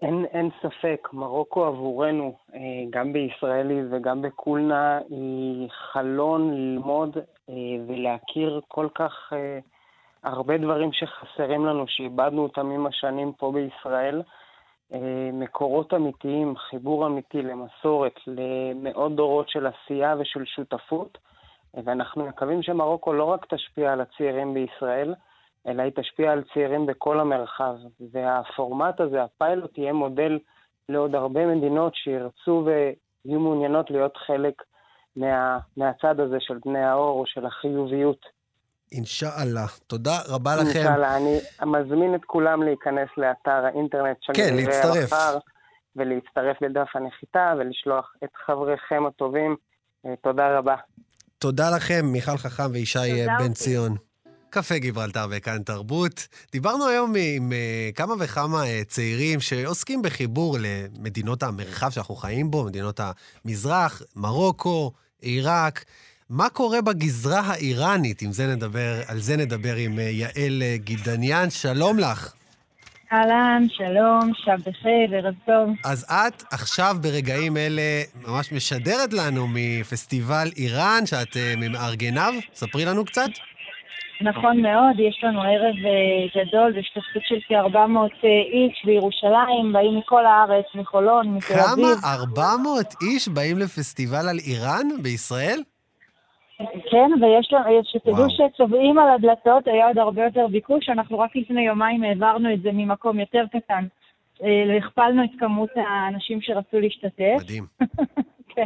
[0.02, 7.16] אין, אין ספק, מרוקו עבורנו, אה, גם בישראלי וגם בקולנה, היא חלון ללמוד
[7.50, 7.54] אה,
[7.86, 9.58] ולהכיר כל כך אה,
[10.22, 14.22] הרבה דברים שחסרים לנו, שאיבדנו אותם עם השנים פה בישראל.
[15.32, 21.18] מקורות אמיתיים, חיבור אמיתי למסורת, למאות דורות של עשייה ושל שותפות,
[21.74, 25.14] ואנחנו מקווים שמרוקו לא רק תשפיע על הצעירים בישראל,
[25.66, 27.74] אלא היא תשפיע על צעירים בכל המרחב.
[28.12, 30.38] והפורמט הזה, הפיילוט, יהיה מודל
[30.88, 34.62] לעוד הרבה מדינות שירצו ויהיו מעוניינות להיות חלק
[35.16, 38.26] מה, מהצד הזה של בני האור או של החיוביות.
[38.92, 39.66] אינשאללה.
[39.86, 40.78] תודה רבה לכם.
[40.78, 41.16] אינשאללה.
[41.16, 45.12] אני מזמין את כולם להיכנס לאתר האינטרנט של כן, להצטרף.
[45.96, 49.56] ולהצטרף לדף הנחיתה ולשלוח את חבריכם הטובים.
[50.06, 50.76] אה, תודה רבה.
[51.38, 54.05] תודה לכם, מיכל חכם וישי בן ציון.
[54.56, 56.28] קפה גיברלטר וכאן תרבות.
[56.52, 62.64] דיברנו היום עם uh, כמה וכמה uh, צעירים שעוסקים בחיבור למדינות המרחב שאנחנו חיים בו,
[62.64, 65.84] מדינות המזרח, מרוקו, עיראק.
[66.30, 71.50] מה קורה בגזרה האיראנית, אם זה נדבר, על זה נדבר עם uh, יעל גידניאן.
[71.50, 72.32] שלום לך.
[73.12, 75.70] אהלן, שלום, שב בחיר, ערב טוב.
[75.84, 82.34] אז את עכשיו ברגעים אלה ממש משדרת לנו מפסטיבל איראן, שאת ממארגניו.
[82.54, 83.30] ספרי לנו קצת.
[84.20, 90.26] נכון מאוד, יש לנו ערב uh, גדול בהשתתפות של כ-400 uh, איש בירושלים, באים מכל
[90.26, 91.84] הארץ, מחולון, מתל אביב.
[92.00, 92.12] כמה?
[92.12, 95.62] 400 איש באים לפסטיבל על איראן בישראל?
[96.90, 101.66] כן, ויש לנו, שתדעו שצובעים על הדלתות, היה עוד הרבה יותר ביקוש, אנחנו רק לפני
[101.66, 103.86] יומיים העברנו את זה ממקום יותר קטן.
[104.40, 107.36] והכפלנו את כמות האנשים שרצו להשתתף.
[107.40, 107.66] מדהים.
[108.54, 108.64] כן.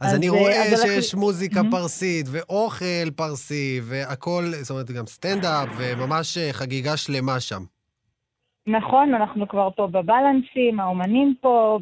[0.00, 1.20] אז, אז אני רואה אז שיש אנחנו...
[1.20, 1.70] מוזיקה mm-hmm.
[1.70, 7.62] פרסית, ואוכל פרסי, והכול, זאת אומרת, גם סטנדאפ, וממש אה, חגיגה שלמה שם.
[8.66, 11.78] נכון, אנחנו כבר פה בבלנסים, האומנים פה,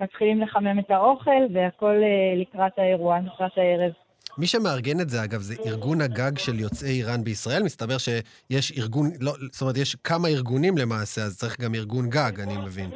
[0.00, 3.92] ומתחילים לחמם את האוכל, והכול אה, לקראת האירוע, לקראת הערב.
[4.38, 7.62] מי שמארגן את זה, אגב, זה ארגון הגג של יוצאי איראן בישראל.
[7.62, 12.40] מסתבר שיש ארגון, לא, זאת אומרת, יש כמה ארגונים למעשה, אז צריך גם ארגון גג,
[12.40, 12.90] אני מבין.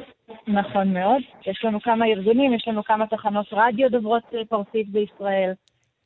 [0.53, 1.21] נכון מאוד.
[1.47, 5.53] יש לנו כמה ארגונים, יש לנו כמה תחנות רדיו דוברות פרסית בישראל.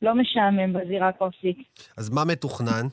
[0.02, 1.58] לא משעמם בזירה הפרסית.
[1.98, 2.86] אז מה מתוכנן?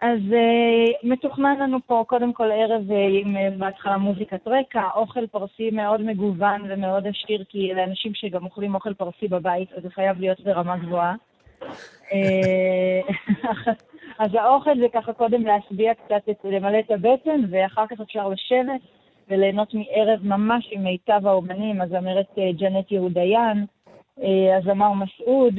[0.00, 5.26] אז uh, מתוכנן לנו פה קודם כל ערב uh, עם uh, בהתחלה מוזיקת רקע, אוכל
[5.26, 9.90] פרסי מאוד מגוון ומאוד עשיר, כי אלה אנשים שגם אוכלים אוכל פרסי בבית, אז זה
[9.90, 11.14] חייב להיות ברמה גבוהה.
[14.22, 18.80] אז האוכל זה ככה קודם להשביע קצת, את, למלא את הבטן, ואחר כך אפשר לשבת
[19.30, 23.66] וליהנות מערב ממש עם מיטב האומנים, הזמרת ג'נט יהודיין,
[24.58, 25.54] הזמר מסעוד,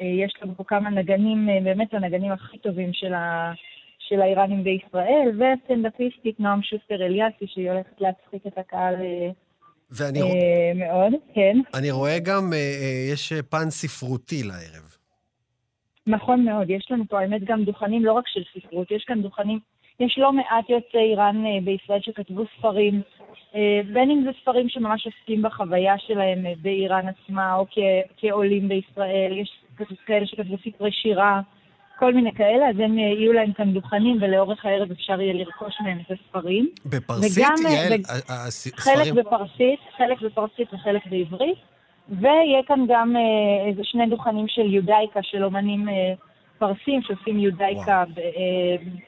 [0.00, 3.52] יש לנו פה כמה נגנים, באמת הנגנים הכי טובים של, ה,
[3.98, 8.94] של האיראנים בישראל, וסטנדאפיסטית נועם שוסטר אליאסי, שהיא הולכת להצחיק את הקהל
[9.90, 11.58] ואני אה, מאוד, כן.
[11.74, 14.96] אני רואה גם, אה, יש פן ספרותי לערב.
[16.06, 19.58] נכון מאוד, יש לנו פה, האמת, גם דוכנים לא רק של ספרות, יש כאן דוכנים,
[20.00, 23.02] יש לא מעט יוצאי איראן בישראל שכתבו ספרים,
[23.92, 27.66] בין אם זה ספרים שממש עוסקים בחוויה שלהם באיראן עצמה, או
[28.16, 29.50] כעולים בישראל, יש
[30.06, 31.40] כאלה שכתבו ספרי שירה,
[31.98, 35.98] כל מיני כאלה, אז הם יהיו להם כאן דוכנים, ולאורך הערב אפשר יהיה לרכוש מהם
[36.06, 36.68] את הספרים.
[36.86, 38.96] בפרסית, וגם, יעל, הספרים?
[38.96, 41.58] חלק בפרסית, חלק בפרסית וחלק בעברית.
[42.08, 46.14] ויהיה כאן גם אה, איזה שני דוכנים של יודאיקה, של אומנים אה,
[46.58, 48.22] פרסים שעושים יודאיקה אה,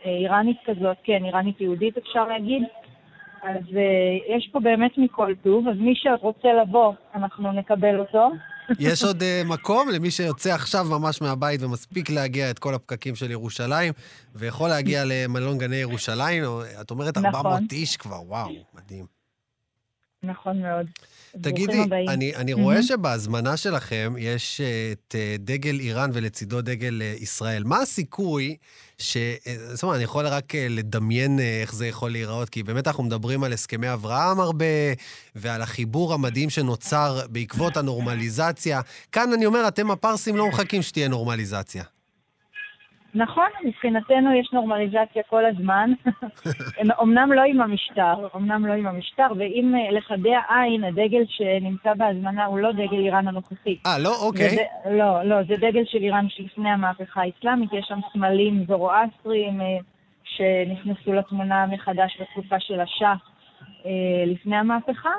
[0.07, 2.63] אה, איראנית כזאת, כן, איראנית יהודית אפשר להגיד.
[3.43, 8.31] אז אה, יש פה באמת מכל טוב, אז מי שרוצה לבוא, אנחנו נקבל אותו.
[8.79, 13.31] יש עוד uh, מקום למי שיוצא עכשיו ממש מהבית ומספיק להגיע את כל הפקקים של
[13.31, 13.93] ירושלים,
[14.35, 17.67] ויכול להגיע למלון גני ירושלים, או, את אומרת 400 נכון.
[17.73, 19.20] איש כבר, וואו, מדהים.
[20.23, 20.87] נכון מאוד.
[21.41, 22.83] תגידי, אני, אני רואה mm-hmm.
[22.83, 27.65] שבהזמנה שלכם יש אה, את אה, דגל איראן ולצידו דגל אה, ישראל.
[27.65, 28.57] מה הסיכוי
[28.99, 29.17] ש...
[29.73, 33.53] זאת אומרת, אני יכול רק לדמיין איך זה יכול להיראות, כי באמת אנחנו מדברים על
[33.53, 34.65] הסכמי אברהם הרבה,
[35.35, 38.81] ועל החיבור המדהים שנוצר בעקבות הנורמליזציה.
[39.13, 41.85] כאן אני אומר, אתם הפרסים לא מחכים שתהיה נורמליזציה.
[43.15, 45.91] נכון, מבחינתנו יש נורמליזציה כל הזמן.
[47.03, 52.45] אמנם לא עם המשטר, אמנם לא עם המשטר, ואם אה, לחדי העין, הדגל שנמצא בהזמנה
[52.45, 53.77] הוא לא דגל איראן הנוכחי.
[53.87, 54.13] אה, לא?
[54.23, 54.51] אוקיי.
[54.51, 59.67] זה, לא, לא, זה דגל של איראן שלפני המהפכה האסלאמית, יש שם סמלים זורואסטריים אה,
[60.25, 63.15] שנכנסו לתמונה מחדש בתקופה של השאה
[63.87, 65.13] אה, לפני המהפכה,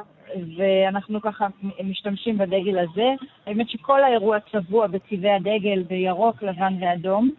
[0.57, 1.47] ואנחנו ככה
[1.83, 3.09] משתמשים בדגל הזה.
[3.45, 7.31] האמת שכל האירוע צבוע בצבעי הדגל בירוק, לבן ואדום.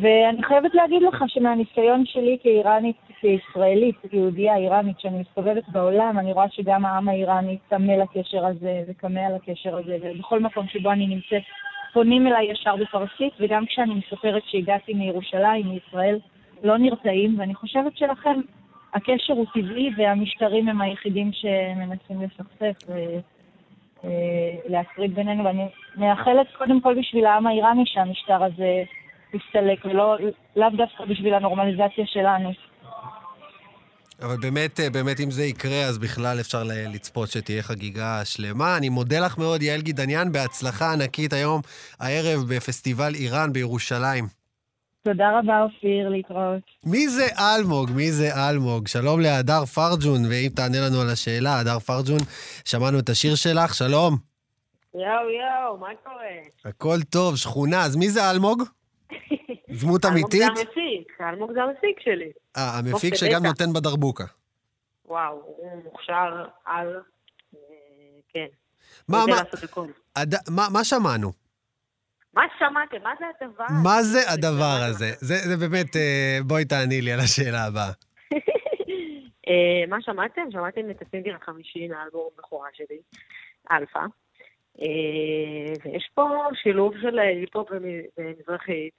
[0.00, 6.46] ואני חייבת להגיד לך שמהניסיון שלי כאיראנית, כישראלית, כיהודייה איראנית, שאני מסתובבת בעולם, אני רואה
[6.50, 11.42] שגם העם האיראני צמא לקשר הזה וכמה על הקשר הזה, ובכל מקום שבו אני נמצאת
[11.92, 16.18] פונים אליי ישר בפרסית, וגם כשאני מספרת שהגעתי מירושלים, מישראל,
[16.62, 18.40] לא נרתעים, ואני חושבת שלכם
[18.94, 22.90] הקשר הוא טבעי והמשטרים הם היחידים שמנסים לסכסך
[24.04, 28.82] ולהפריד בינינו, ואני מאחלת קודם כל בשביל העם האיראני שהמשטר הזה
[29.32, 32.52] תסתלק, ולאו דווקא בשביל הנורמליזציה שלנו.
[34.22, 38.76] אבל באמת, אה, באמת אם זה יקרה, אז בכלל אפשר לצפות שתהיה חגיגה שלמה.
[38.76, 41.60] אני מודה לך מאוד, יעל גידניאן, בהצלחה ענקית היום,
[42.00, 44.24] הערב בפסטיבל איראן בירושלים.
[45.02, 46.62] תודה רבה, אופיר, להתראות.
[46.84, 47.90] מי זה אלמוג?
[47.90, 48.88] מי זה אלמוג?
[48.88, 52.18] שלום להדר פרג'ון, ואם תענה לנו על השאלה, הדר פרג'ון,
[52.64, 54.16] שמענו את השיר שלך, שלום.
[54.94, 56.24] יואו, יואו, מה קורה?
[56.64, 57.84] הכל טוב, שכונה.
[57.84, 58.62] אז מי זה אלמוג?
[59.80, 60.42] דמות אמיתית?
[60.42, 62.32] אלמוג זה המפיק, אלמוג זה המפיק שלי.
[62.56, 64.24] אה, המפיק שגם נותן בדרבוקה.
[65.04, 67.00] וואו, הוא מוכשר על...
[67.54, 67.60] אה,
[68.28, 68.46] כן.
[69.08, 69.24] מה,
[70.50, 71.32] מה, מה שמענו?
[72.34, 72.96] מה שמעתם?
[73.02, 73.64] מה זה הדבר?
[73.84, 75.10] מה זה הדבר הזה?
[75.18, 77.90] זה, זה באמת, אה, בואי תענה לי על השאלה הבאה.
[79.48, 80.42] אה, מה שמעתם?
[80.50, 82.98] שמעתם את הסינגל החמישי מהאלבום הבכורה שלי,
[83.70, 84.00] אלפא.
[84.78, 86.28] ויש פה
[86.62, 87.68] שילוב של היפ-הופ
[88.18, 88.92] ומזרחית,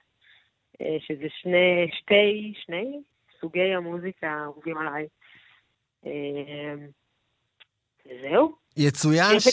[0.80, 3.00] אה, שזה שני, שתי, שני
[3.40, 5.06] סוגי המוזיקה האהובים עליי.
[6.06, 6.74] אה,
[8.22, 8.54] זהו.
[8.76, 9.48] יצוין, ש...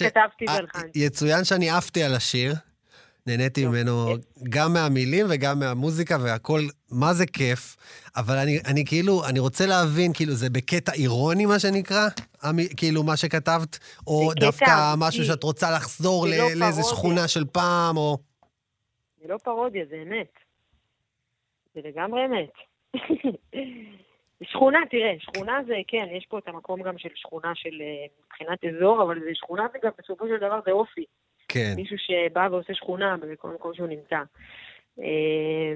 [0.96, 2.52] יצוין שאני עפתי על השיר.
[3.28, 3.94] נהניתי ממנו
[4.50, 6.60] גם מהמילים וגם מהמוזיקה והכל,
[6.92, 7.76] מה זה כיף.
[8.16, 12.08] אבל אני, אני כאילו, אני רוצה להבין, כאילו, זה בקטע אירוני, מה שנקרא?
[12.42, 13.80] המ, כאילו, מה שכתבת?
[14.08, 18.18] או דווקא משהו שאת רוצה לחזור לא לאיזה שכונה של פעם, או...
[19.22, 20.34] זה לא פרודיה, זה אמת.
[21.76, 22.54] זה לגמרי אמת.
[24.52, 28.60] שכונה, תראה, שכונה זה, כן, יש פה את המקום גם של שכונה של אה, מבחינת
[28.66, 31.06] אזור, אבל זה שכונה זה גם בסופו של דבר זה אופי.
[31.48, 31.74] כן.
[31.76, 34.20] מישהו שבא ועושה שכונה בכל מקום שהוא נמצא.
[35.00, 35.74] אה,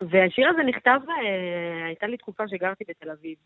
[0.00, 3.36] והשיר הזה נכתב, אה, הייתה לי תקופה שגרתי בתל אביב.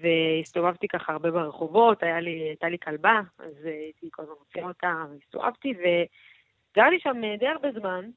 [0.00, 5.04] והסתובבתי ככה הרבה ברחובות, היה לי, הייתה לי כלבה, אז הייתי כל הזמן מוציאה אותה,
[5.10, 8.10] והסתובבתי, וגרתי שם די הרבה זמן,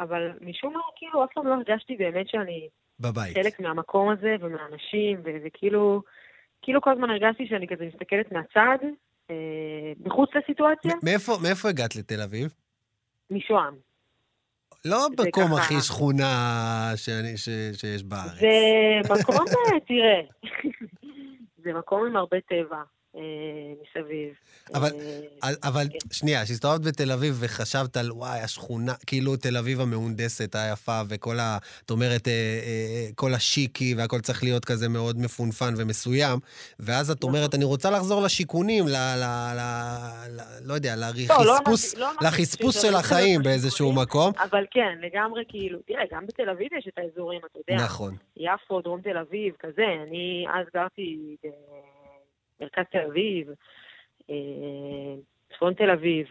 [0.00, 2.68] אבל משום מה, כאילו, אף פעם לא הרגשתי באמת שאני...
[3.00, 3.34] בבית.
[3.34, 6.02] חלק מהמקום הזה ומהאנשים, וכאילו,
[6.62, 8.78] כאילו כל הזמן הרגשתי שאני כזה מסתכלת מהצד,
[10.04, 10.92] מחוץ לסיטואציה.
[11.42, 12.54] מאיפה הגעת לתל אביב?
[13.30, 13.74] משוהם.
[14.84, 15.62] לא מקום ככה...
[15.62, 18.40] הכי שכונה שאני, ש, שיש בארץ.
[19.02, 19.44] זה מקום,
[19.86, 20.20] תראה,
[21.64, 22.82] זה מקום עם הרבה טבע.
[23.16, 23.20] אה,
[23.82, 24.34] מסביב.
[24.74, 24.90] אבל,
[25.44, 25.98] אה, אבל כן.
[26.12, 31.58] שנייה, כשהסתובבת בתל אביב וחשבת על וואי, השכונה, כאילו תל אביב המהונדסת, היפה, וכל ה...
[31.86, 36.38] את אומרת, אה, כל השיקי והכל צריך להיות כזה מאוד מפונפן ומסוים,
[36.80, 37.60] ואז את אומרת, נכון.
[37.60, 38.96] אני רוצה לחזור לשיכונים, ל...
[39.16, 39.24] ל,
[39.56, 39.60] ל,
[40.36, 44.32] ל לא יודע, לחספוס, לא, לא לחספוס של החיים באיזשהו מקום.
[44.38, 47.84] אבל כן, לגמרי כאילו, תראה, גם בתל אביב יש את האזורים, אתה יודע.
[47.84, 48.16] נכון.
[48.36, 49.86] יפו, דרום תל אביב, כזה.
[50.08, 51.36] אני אז גרתי...
[52.60, 53.48] מרכז תל אביב,
[54.30, 54.34] אה,
[55.52, 56.26] צפון תל אביב.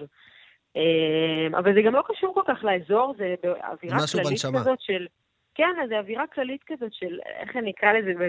[0.75, 4.59] אה, אבל זה גם לא קשור כל כך לאזור, זה אווירה כללית בנשמה.
[4.59, 5.07] כזאת של...
[5.55, 8.27] כן, זה אווירה כללית כזאת של, איך אני אקרא לזה,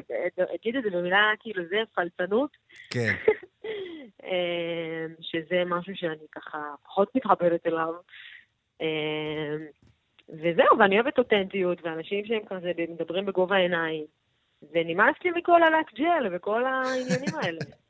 [0.55, 2.57] אגיד את זה במילה כאילו זה פלצנות.
[2.91, 3.15] כן.
[4.25, 7.95] אה, שזה משהו שאני ככה פחות מתחברת אליו.
[10.29, 14.05] וזהו, ואני אוהבת אותנטיות, ואנשים שהם כזה מדברים בגובה העיניים.
[14.73, 17.59] ונמאס לי מכל הלק ג'ל וכל העניינים האלה.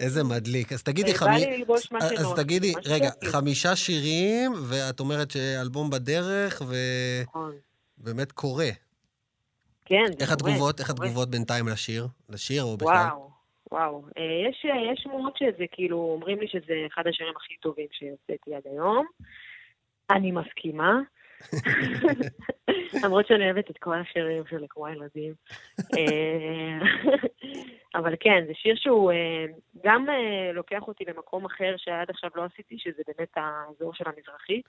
[0.00, 0.72] איזה מדליק.
[0.72, 1.64] אז תגידי, חמי...
[2.18, 8.34] אז תגידי, רגע, חמישה שירים, ואת אומרת שאלבום בדרך, ובאמת נכון.
[8.34, 8.70] קורה.
[9.84, 10.20] כן, זה קורה.
[10.20, 12.06] איך התגובות, איך התגובות בינתיים לשיר?
[12.28, 12.90] לשיר או בכלל?
[12.90, 13.30] וואו,
[13.72, 14.04] וואו.
[14.18, 18.62] אה, יש, יש שמועות שזה, כאילו, אומרים לי שזה אחד השירים הכי טובים שיוצאתי עד
[18.64, 19.06] היום.
[20.10, 21.00] אני מסכימה.
[23.04, 25.34] למרות שאני אוהבת את כל השירים שלי כמו הילדים.
[25.80, 26.78] אה,
[27.98, 29.46] אבל כן, זה שיר שהוא אה,
[29.84, 34.66] גם אה, לוקח אותי למקום אחר שעד עכשיו לא עשיתי, שזה באמת האזור של המזרחית.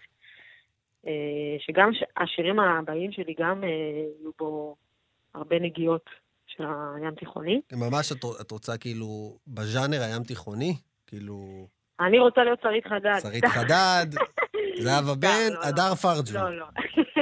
[1.59, 4.75] שגם השירים הבאים שלי גם יהיו בו
[5.33, 6.09] הרבה נגיעות
[6.47, 7.61] של הים תיכוני.
[7.73, 10.73] ממש את רוצה כאילו בז'אנר הים תיכוני?
[11.07, 11.67] כאילו...
[11.99, 13.19] אני רוצה להיות שרית חדד.
[13.21, 14.07] שרית חדד,
[14.83, 15.63] זהבה בן, לא, לא.
[15.63, 16.33] הדר פרג'ו.
[16.33, 16.65] לא, לא.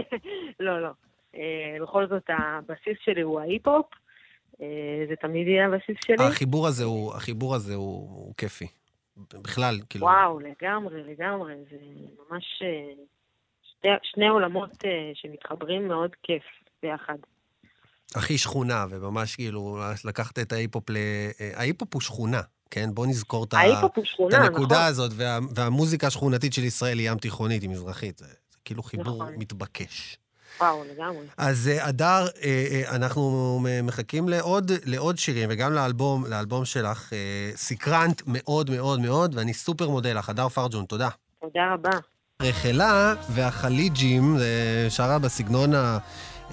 [0.66, 0.90] לא, לא.
[1.36, 3.86] אה, בכל זאת, הבסיס שלי הוא ההיפ-הופ.
[4.62, 6.26] אה, זה תמיד יהיה הבסיס שלי.
[6.28, 8.68] החיבור הזה הוא, החיבור הזה הוא, הוא כיפי.
[9.34, 10.06] בכלל, כאילו...
[10.06, 11.56] וואו, לגמרי, לגמרי.
[11.72, 11.78] זה
[12.30, 13.04] ממש אה,
[13.62, 16.44] שתי, שני עולמות שמתחברים מאוד כיף
[16.84, 17.18] ביחד.
[18.16, 20.96] הכי שכונה, וממש כאילו לקחת את ההיפ-הופ ל...
[21.56, 22.42] ההיפ-הופ הוא שכונה.
[22.72, 22.90] כן?
[22.94, 23.54] בוא נזכור את,
[24.04, 24.88] שכונה, את הנקודה נכון.
[24.88, 28.18] הזאת, וה, והמוזיקה השכונתית של ישראל היא ים תיכונית, היא מזרחית.
[28.18, 29.34] זה, זה כאילו חיבור נכון.
[29.38, 30.18] מתבקש.
[30.60, 31.26] וואו, לגמרי.
[31.38, 37.14] אז אדר, אה, אה, אנחנו מחכים לעוד, לעוד שירים, וגם לאלבום, לאלבום שלך.
[37.14, 40.30] אה, סקרנית מאוד מאוד מאוד, ואני סופר מודה לך.
[40.30, 41.10] אדר פרג'ון, תודה.
[41.42, 41.90] תודה רבה.
[42.42, 44.38] רחלה והחליג'ים,
[44.90, 45.98] שרה בסגנון ה...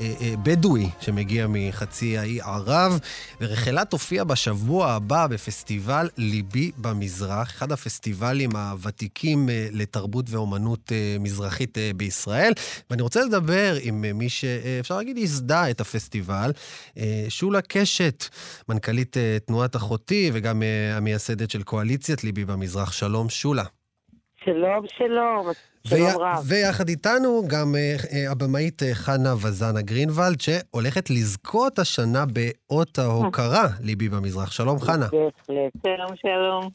[0.00, 2.98] אה, אה, בדואי שמגיע מחצי האי ערב,
[3.40, 12.52] ורחלה תופיע בשבוע הבא בפסטיבל ליבי במזרח, אחד הפסטיבלים הוותיקים אה, לתרבות ואומנות מזרחית בישראל.
[12.90, 16.52] ואני רוצה לדבר עם מי שאפשר להגיד ייסדה את הפסטיבל,
[17.28, 18.24] שולה קשת,
[18.68, 22.92] מנכ"לית תנועת אחותי וגם המייסדת של קואליציית ליבי במזרח.
[22.92, 23.64] שלום, שולה.
[24.46, 25.46] שלום, שלום.
[25.86, 26.44] שלום רב.
[26.48, 34.08] ויחד איתנו גם uh, הבמאית uh, חנה וזנה גרינוולד, שהולכת לזכות השנה באות ההוקרה, ליבי
[34.08, 34.50] במזרח.
[34.50, 35.06] שלום, חנה.
[35.12, 35.72] בהחלט.
[35.86, 36.68] שלום, שלום.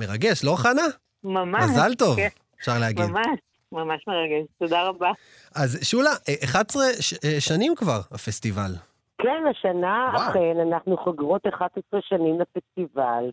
[0.00, 0.82] מרגש, לא, חנה?
[1.24, 1.64] ממש.
[1.64, 2.28] מזל טוב, כן.
[2.60, 3.04] אפשר להגיד.
[3.04, 3.38] ממש.
[3.72, 5.10] ממש מרגש, תודה רבה.
[5.54, 6.10] אז שולה,
[6.44, 8.72] 11 ש- שנים כבר הפסטיבל.
[9.18, 10.30] כן, השנה וואו.
[10.30, 13.30] אכן אנחנו חוגרות 11 שנים לפסטיבל.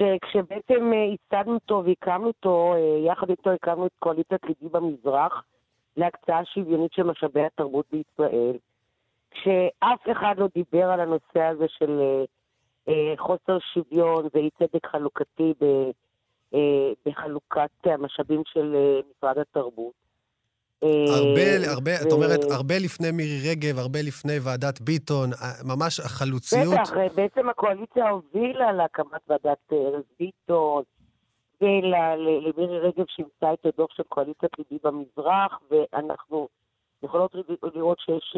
[0.00, 5.44] שכשבעצם ייסדנו אה, אותו והקמנו אותו, אה, יחד איתו הקמנו את קואליציית ליבי במזרח
[5.96, 8.56] להקצאה שוויונית של משאבי התרבות בישראל,
[9.30, 12.00] כשאף אחד לא דיבר על הנושא הזה של
[12.88, 15.54] אה, חוסר שוויון ואי צדק חלוקתי
[17.06, 18.76] בחלוקת המשאבים של
[19.10, 19.92] משרד התרבות.
[20.82, 26.00] הרבה, אה, הרבה, את אומרת, הרבה לפני מירי רגב, הרבה לפני ועדת ביטון, אה, ממש
[26.00, 26.74] החלוציות.
[26.74, 30.82] בטח, אה, בעצם הקואליציה הובילה להקמת ועדת ארז ביטון,
[31.60, 36.48] ולמירי רגב שימצא את הדוח של קואליציית ליבי במזרח, ואנחנו
[37.02, 37.34] יכולות
[37.74, 38.36] לראות שיש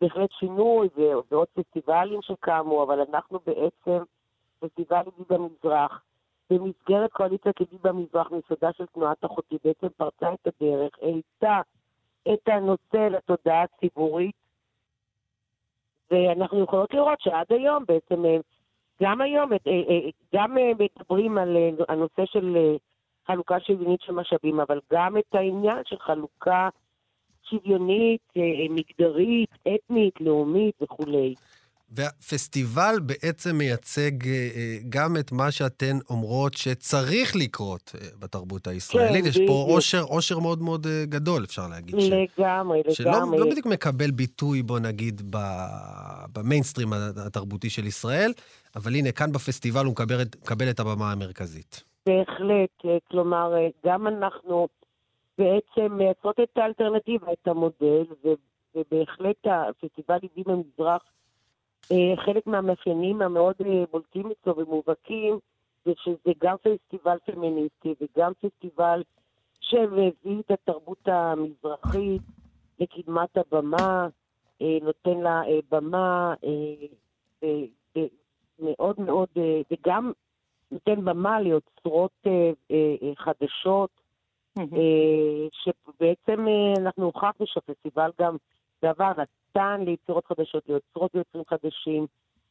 [0.00, 0.88] בהחלט שינוי
[1.30, 4.02] ועוד פסטיבלים שקמו, אבל אנחנו בעצם
[4.60, 6.02] פסטיבל ליבי במזרח.
[6.50, 11.60] במסגרת קואליציית ליבי במזרח, מיסודה של תנועת אחותי, בעצם פרצה את הדרך, העלתה
[12.32, 14.34] את הנושא לתודעה הציבורית,
[16.10, 18.36] ואנחנו יכולות לראות שעד היום בעצם, אה,
[19.02, 21.56] גם היום, אה, אה, גם מדברים על
[21.88, 22.76] הנושא של
[23.26, 26.68] חלוקה שוויונית של משאבים, אבל גם את העניין של חלוקה
[27.42, 28.32] שוויונית,
[28.70, 31.34] מגדרית, אתנית, לאומית וכולי.
[31.90, 34.10] והפסטיבל בעצם מייצג
[34.88, 39.24] גם את מה שאתן אומרות שצריך לקרות בתרבות הישראלית.
[39.24, 41.94] כן, יש פה עושר, עושר מאוד מאוד גדול, אפשר להגיד.
[41.94, 43.00] לגמרי, ש...
[43.00, 43.38] לגמרי.
[43.38, 45.22] שלא לא בדיוק מקבל ביטוי, בוא נגיד,
[46.32, 46.88] במיינסטרים
[47.26, 48.32] התרבותי של ישראל,
[48.76, 51.84] אבל הנה, כאן בפסטיבל הוא מקבל, מקבל את הבמה המרכזית.
[52.06, 53.52] בהחלט, כלומר,
[53.86, 54.68] גם אנחנו
[55.38, 58.04] בעצם מייצרות את האלטרנטיבה, את המודל,
[58.74, 61.16] ובהחלט הפסטיבל עידים במזרח אה,
[62.16, 65.38] חלק מהמאפיינים המאוד אה, בולטים אצלו ומובהקים
[65.84, 69.02] זה שזה גם פסטיבל פמיניסטי וגם פסטיבל
[69.60, 72.22] שמביא את התרבות המזרחית
[72.78, 74.08] לקדמת הבמה,
[74.62, 76.34] אה, נותן לה במה
[78.58, 79.28] מאוד מאוד,
[79.70, 80.12] וגם
[80.70, 82.26] נותן במה ליוצרות
[83.16, 83.90] חדשות,
[85.52, 86.46] שבעצם
[86.78, 88.36] אנחנו הוכחנו שהפסטיבל גם
[88.82, 89.12] בעבר
[89.56, 92.06] נתן ליצירות חדשות, ליוצרות ויוצרים חדשים,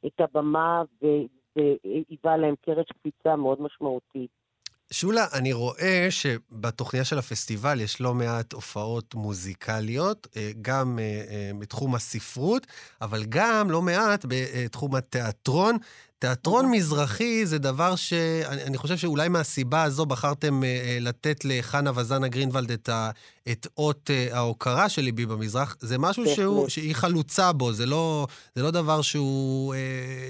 [0.06, 4.45] את הבמה והיווה להם קרש קפיצה מאוד משמעותית.
[4.92, 11.52] שולה, אני רואה שבתוכניה של הפסטיבל יש לא מעט הופעות מוזיקליות, אה, גם אה, אה,
[11.60, 12.68] בתחום הספרות,
[13.02, 15.78] אבל גם לא מעט בתחום התיאטרון.
[16.20, 20.62] תיאטרון מזרחי זה דבר שאני חושב שאולי מהסיבה הזו בחרתם
[21.02, 23.10] לתת לחנה וזנה גרינוולד את, ה,
[23.52, 25.76] את אות ההוקרה של ליבי במזרח.
[25.80, 29.76] זה משהו שהוא, שהיא חלוצה בו, זה לא, זה לא דבר שהוא,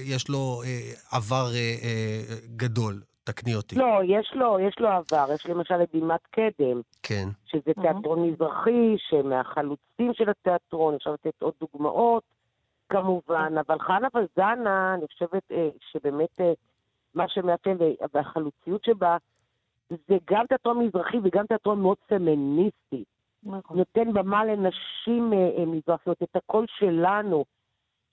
[0.04, 0.62] יש לו
[1.10, 1.52] עבר
[2.56, 3.00] גדול.
[3.26, 3.76] תקני אותי.
[3.76, 5.26] לא, יש לו, יש לו עבר.
[5.34, 6.80] יש למשל את בימת קדם.
[7.02, 7.28] כן.
[7.46, 8.32] שזה תיאטרון mm-hmm.
[8.32, 12.22] מזרחי, שמהחלוצים של התיאטרון, אפשר לתת עוד דוגמאות,
[12.88, 13.58] כמובן.
[13.58, 13.60] Mm-hmm.
[13.60, 16.52] אבל חנה וזנה, אני חושבת אה, שבאמת אה,
[17.14, 17.78] מה שמאפיין,
[18.14, 19.16] והחלוציות שבה,
[19.90, 23.04] זה גם תיאטרון מזרחי וגם תיאטרון מאוד פמיניסטי.
[23.42, 23.78] נכון.
[23.78, 27.44] נותן במה לנשים אה, אה, מזרחיות, את הקול שלנו,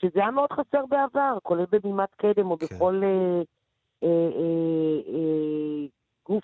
[0.01, 2.65] שזה היה מאוד חסר בעבר, כולל בבימת קדם או כן.
[2.65, 3.01] בכל...
[3.03, 3.62] אה, אה, אה, אה,
[6.25, 6.43] גוף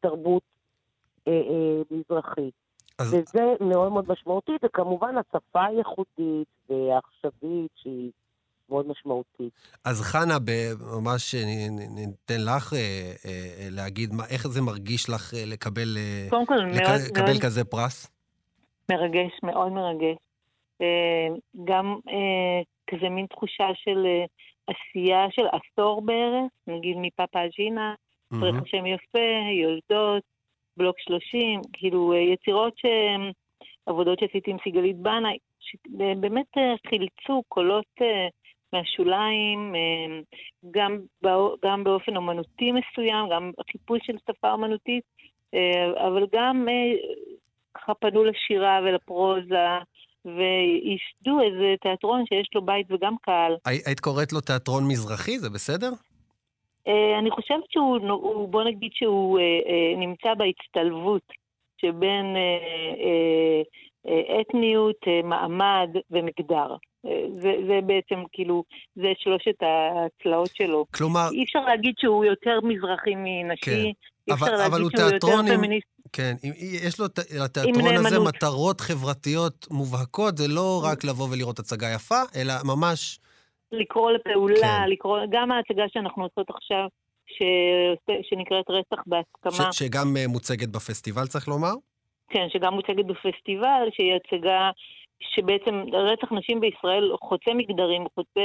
[0.00, 0.42] תרבות
[1.90, 2.50] מזרחי.
[2.98, 3.14] אז...
[3.14, 8.10] וזה מאוד מאוד משמעותי, וכמובן השפה הייחודית והעכשווית שהיא
[8.68, 9.52] מאוד משמעותית.
[9.84, 10.36] אז חנה,
[10.96, 11.34] ממש
[11.70, 15.96] ניתן לך אה, אה, להגיד מה, איך זה מרגיש לך לקבל,
[16.30, 18.10] קודם כל, לק, מאוד, לקבל מאוד כזה פרס?
[18.90, 20.16] מרגש, מאוד מרגש.
[20.80, 21.28] אה,
[21.64, 24.24] גם אה, כזה מין תחושה של אה,
[24.66, 27.94] עשייה של עשור בערך, נגיד מפאפה ג'ינה,
[28.30, 28.62] פרח mm-hmm.
[28.62, 29.28] השם יפה,
[29.62, 30.22] יולדות,
[30.76, 33.32] בלוק 30, כאילו אה, יצירות שהן
[33.86, 38.28] עבודות שעשיתי עם סיגלית בנאי, שבאמת אה, חילצו קולות אה,
[38.72, 39.74] מהשוליים,
[40.70, 40.98] גם,
[41.64, 45.04] גם באופן אומנותי מסוים, גם חיפוש של שפה אומנותית,
[46.06, 46.68] אבל גם
[47.74, 49.68] ככה פנו לשירה ולפרוזה.
[50.26, 53.56] וייסדו איזה תיאטרון שיש לו בית וגם קהל.
[53.64, 55.90] היית קוראת לו תיאטרון מזרחי, זה בסדר?
[56.88, 61.22] Uh, אני חושבת שהוא, בוא נגיד שהוא uh, uh, נמצא בהצטלבות
[61.80, 62.26] שבין
[64.40, 66.76] אתניות, מעמד ומגדר.
[67.40, 68.64] זה, זה בעצם כאילו,
[68.96, 70.86] זה שלושת הצלעות שלו.
[70.94, 71.28] כלומר...
[71.32, 73.70] אי אפשר להגיד שהוא יותר מזרחי מנשי, כן.
[74.28, 75.56] אי אפשר אבל, להגיד אבל שהוא יותר עם...
[75.56, 75.95] פמיניסט.
[76.16, 76.34] כן,
[76.86, 77.06] יש לו,
[77.44, 83.18] לתיאטרון הזה מטרות חברתיות מובהקות, זה לא רק לבוא ולראות הצגה יפה, אלא ממש...
[83.72, 84.90] לקרוא לפעולה, כן.
[84.90, 86.86] לקרוא, גם ההצגה שאנחנו עושות עכשיו,
[87.26, 87.42] ש...
[88.22, 89.72] שנקראת רצח בהסכמה.
[89.72, 89.78] ש...
[89.78, 91.74] שגם אה, מוצגת בפסטיבל, צריך לומר?
[92.28, 94.70] כן, שגם מוצגת בפסטיבל, שהיא הצגה
[95.20, 98.40] שבעצם רצח נשים בישראל חוצה מגדרים, חוצה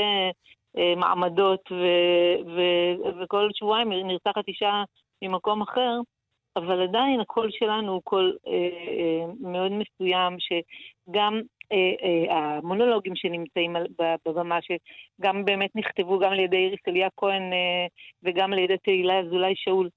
[0.77, 1.83] אה, מעמדות, ו...
[2.55, 2.61] ו...
[3.23, 4.83] וכל שבועיים נרצחת אישה
[5.21, 5.99] ממקום אחר.
[6.55, 11.41] אבל עדיין הקול שלנו הוא קול אה, אה, מאוד מסוים, שגם
[11.71, 13.87] אה, אה, המונולוגים שנמצאים על,
[14.25, 17.85] בבמה, שגם באמת נכתבו גם על ידי איריס אליה כהן אה,
[18.23, 19.89] וגם על ידי תהילה אזולאי שאול,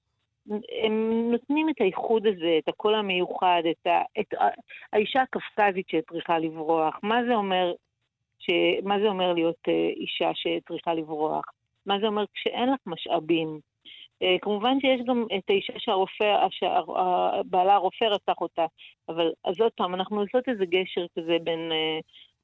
[0.83, 4.47] הם נותנים את הייחוד הזה, את הקול המיוחד, את, ה, את ה,
[4.93, 6.99] האישה הקפקזית שצריכה לברוח.
[7.03, 7.73] מה זה אומר,
[8.39, 8.49] ש,
[8.83, 11.45] מה זה אומר להיות אה, אישה שצריכה לברוח?
[11.85, 13.59] מה זה אומר כשאין לך משאבים?
[14.23, 18.65] אה, כמובן שיש גם את האישה שהרופא, שבעלה הרופא רצח אותה,
[19.09, 21.71] אבל אז עוד פעם, אנחנו עושות איזה גשר כזה בין...
[21.71, 21.99] אה,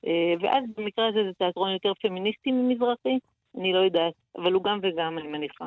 [0.08, 3.18] אה, ואז במקרה הזה זה תיאטרון יותר פמיניסטי ממזרחי,
[3.58, 5.66] אני לא יודעת, אבל הוא גם וגם, אני מניחה.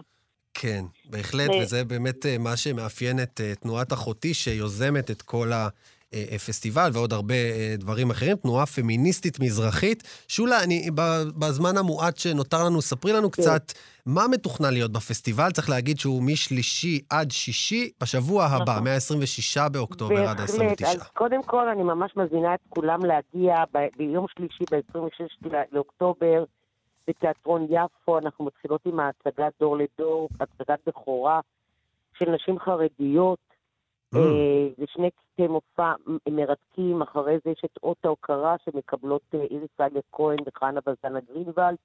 [0.55, 5.53] כן, בהחלט, וזה באמת מה שמאפיין את תנועת אחותי, שיוזמת את כל
[6.47, 7.35] פסטיבל ועוד הרבה
[7.79, 10.03] דברים אחרים, תנועה פמיניסטית מזרחית.
[10.29, 10.91] שולה, אני,
[11.39, 13.43] בזמן המועט שנותר לנו, ספרי לנו כן.
[13.43, 13.73] קצת
[14.07, 15.51] מה מתוכנן להיות בפסטיבל.
[15.51, 18.85] צריך להגיד שהוא משלישי עד שישי, בשבוע הבא, נכון.
[18.85, 20.59] מה-26 באוקטובר עד ה-29.
[20.59, 23.55] בהחלט, אז קודם כל אני ממש מזמינה את כולם להגיע
[23.97, 26.45] ביום שלישי, ב-26 לאוקטובר,
[27.09, 28.19] בתיאטרון יפו.
[28.19, 31.41] אנחנו מתחילות עם ההצגת דור לדור, הצגת בכורה
[32.19, 33.54] של נשים חרדיות.
[34.15, 34.19] Mm.
[34.19, 35.93] אה, זה שני קטעי מופע
[36.29, 41.77] מרתקים, אחרי זה יש את אות ההוקרה שמקבלות אה, איריס אליה כהן וחנה בזנה גרינוולד,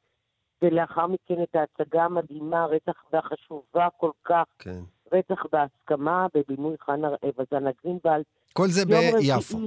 [0.61, 4.79] ולאחר מכן את ההצגה המדהימה, רצח והחשובה כל כך, כן.
[5.11, 8.23] רצח בהסכמה, בבימוי חנה בזנה גרינוולד.
[8.53, 9.57] כל זה ביפו.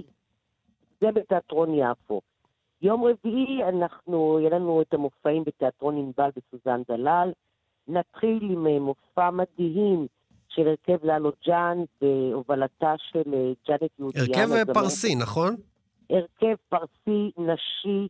[1.00, 2.20] זה בתיאטרון יפו.
[2.82, 7.32] יום רביעי אנחנו, יהיה לנו את המופעים בתיאטרון ענבל בסוזן דלל.
[7.88, 10.06] נתחיל עם אה, מופע מדהים
[10.55, 14.24] של הרכב לאלו ג'אן בהובלתה של אה, ג'אנט יהודיאן.
[14.24, 15.57] הרכב אה, פרסי, נכון?
[16.11, 18.09] הרכב פרסי, נשי,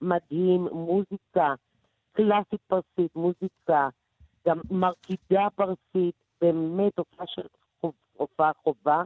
[0.00, 1.54] מדהים, מוזיקה,
[2.12, 3.88] קלאסית פרסית, מוזיקה,
[4.46, 7.46] גם מרקידה פרסית, באמת הופעה של
[8.12, 9.02] הופעה חובה.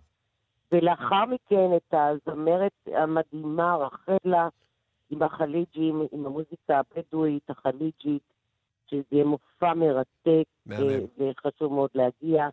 [0.72, 4.48] ולאחר מכן את הזמרת המדהימה, רחלה,
[5.10, 8.22] עם החליג'ים, עם המוזיקה הבדואית, החליג'ית,
[8.86, 10.44] שזה יהיה מופע מרתק,
[11.18, 12.48] וחשוב מאוד להגיע.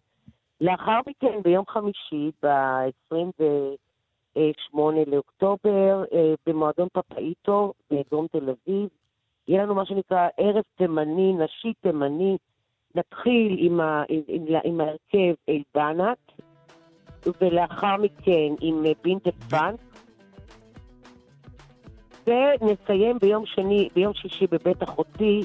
[0.62, 4.78] לאחר מכן, ביום חמישי, ב-28
[5.08, 8.90] לאוקטובר, אה, במועדון פפאיטו, בדרום תל אביב,
[9.48, 12.38] יהיה לנו מה שנקרא ערב תימני, נשי תימני.
[12.96, 16.18] נתחיל עם, ה, עם, עם, עם ההרכב אלבנת,
[17.42, 19.80] ולאחר מכן עם בינטל פאנק,
[22.28, 25.42] ונסיים ביום שני, ביום שישי בבית אחותי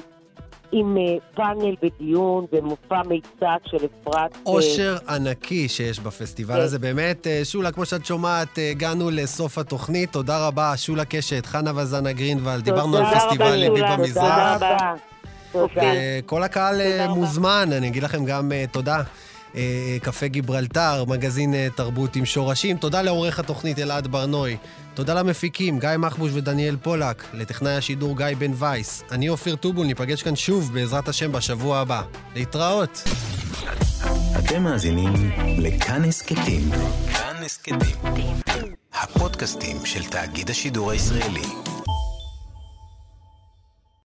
[0.71, 4.37] עם uh, פאנל ודיון ומופע מיצג של אפרת.
[4.43, 6.61] עושר uh, ענקי שיש בפסטיבל כן.
[6.61, 7.27] הזה, באמת.
[7.27, 10.11] Uh, שולה, כמו שאת שומעת, הגענו לסוף התוכנית.
[10.11, 14.57] תודה רבה, שולה קשת, חנה וזנה גרינוולד, דיברנו על פסטיבל ליבי במזרח.
[14.57, 14.95] תודה
[15.53, 16.21] רבה.
[16.25, 19.01] כל הקהל מוזמן, אני אגיד לכם גם תודה.
[20.01, 22.77] קפה גיברלטר, מגזין תרבות עם שורשים.
[22.77, 24.57] תודה לעורך התוכנית אלעד ברנוי.
[24.93, 29.03] תודה למפיקים, גיא מחבוש ודניאל פולק, לטכנאי השידור גיא בן וייס.
[29.11, 32.01] אני אופיר טובול, ניפגש כאן שוב, בעזרת השם, בשבוע הבא.
[32.35, 33.03] להתראות.
[34.39, 35.13] אתם מאזינים
[35.57, 36.69] לכאן הסכתים.
[37.13, 37.79] כאן הסכתים.
[38.93, 41.45] הפודקאסטים של תאגיד השידור הישראלי.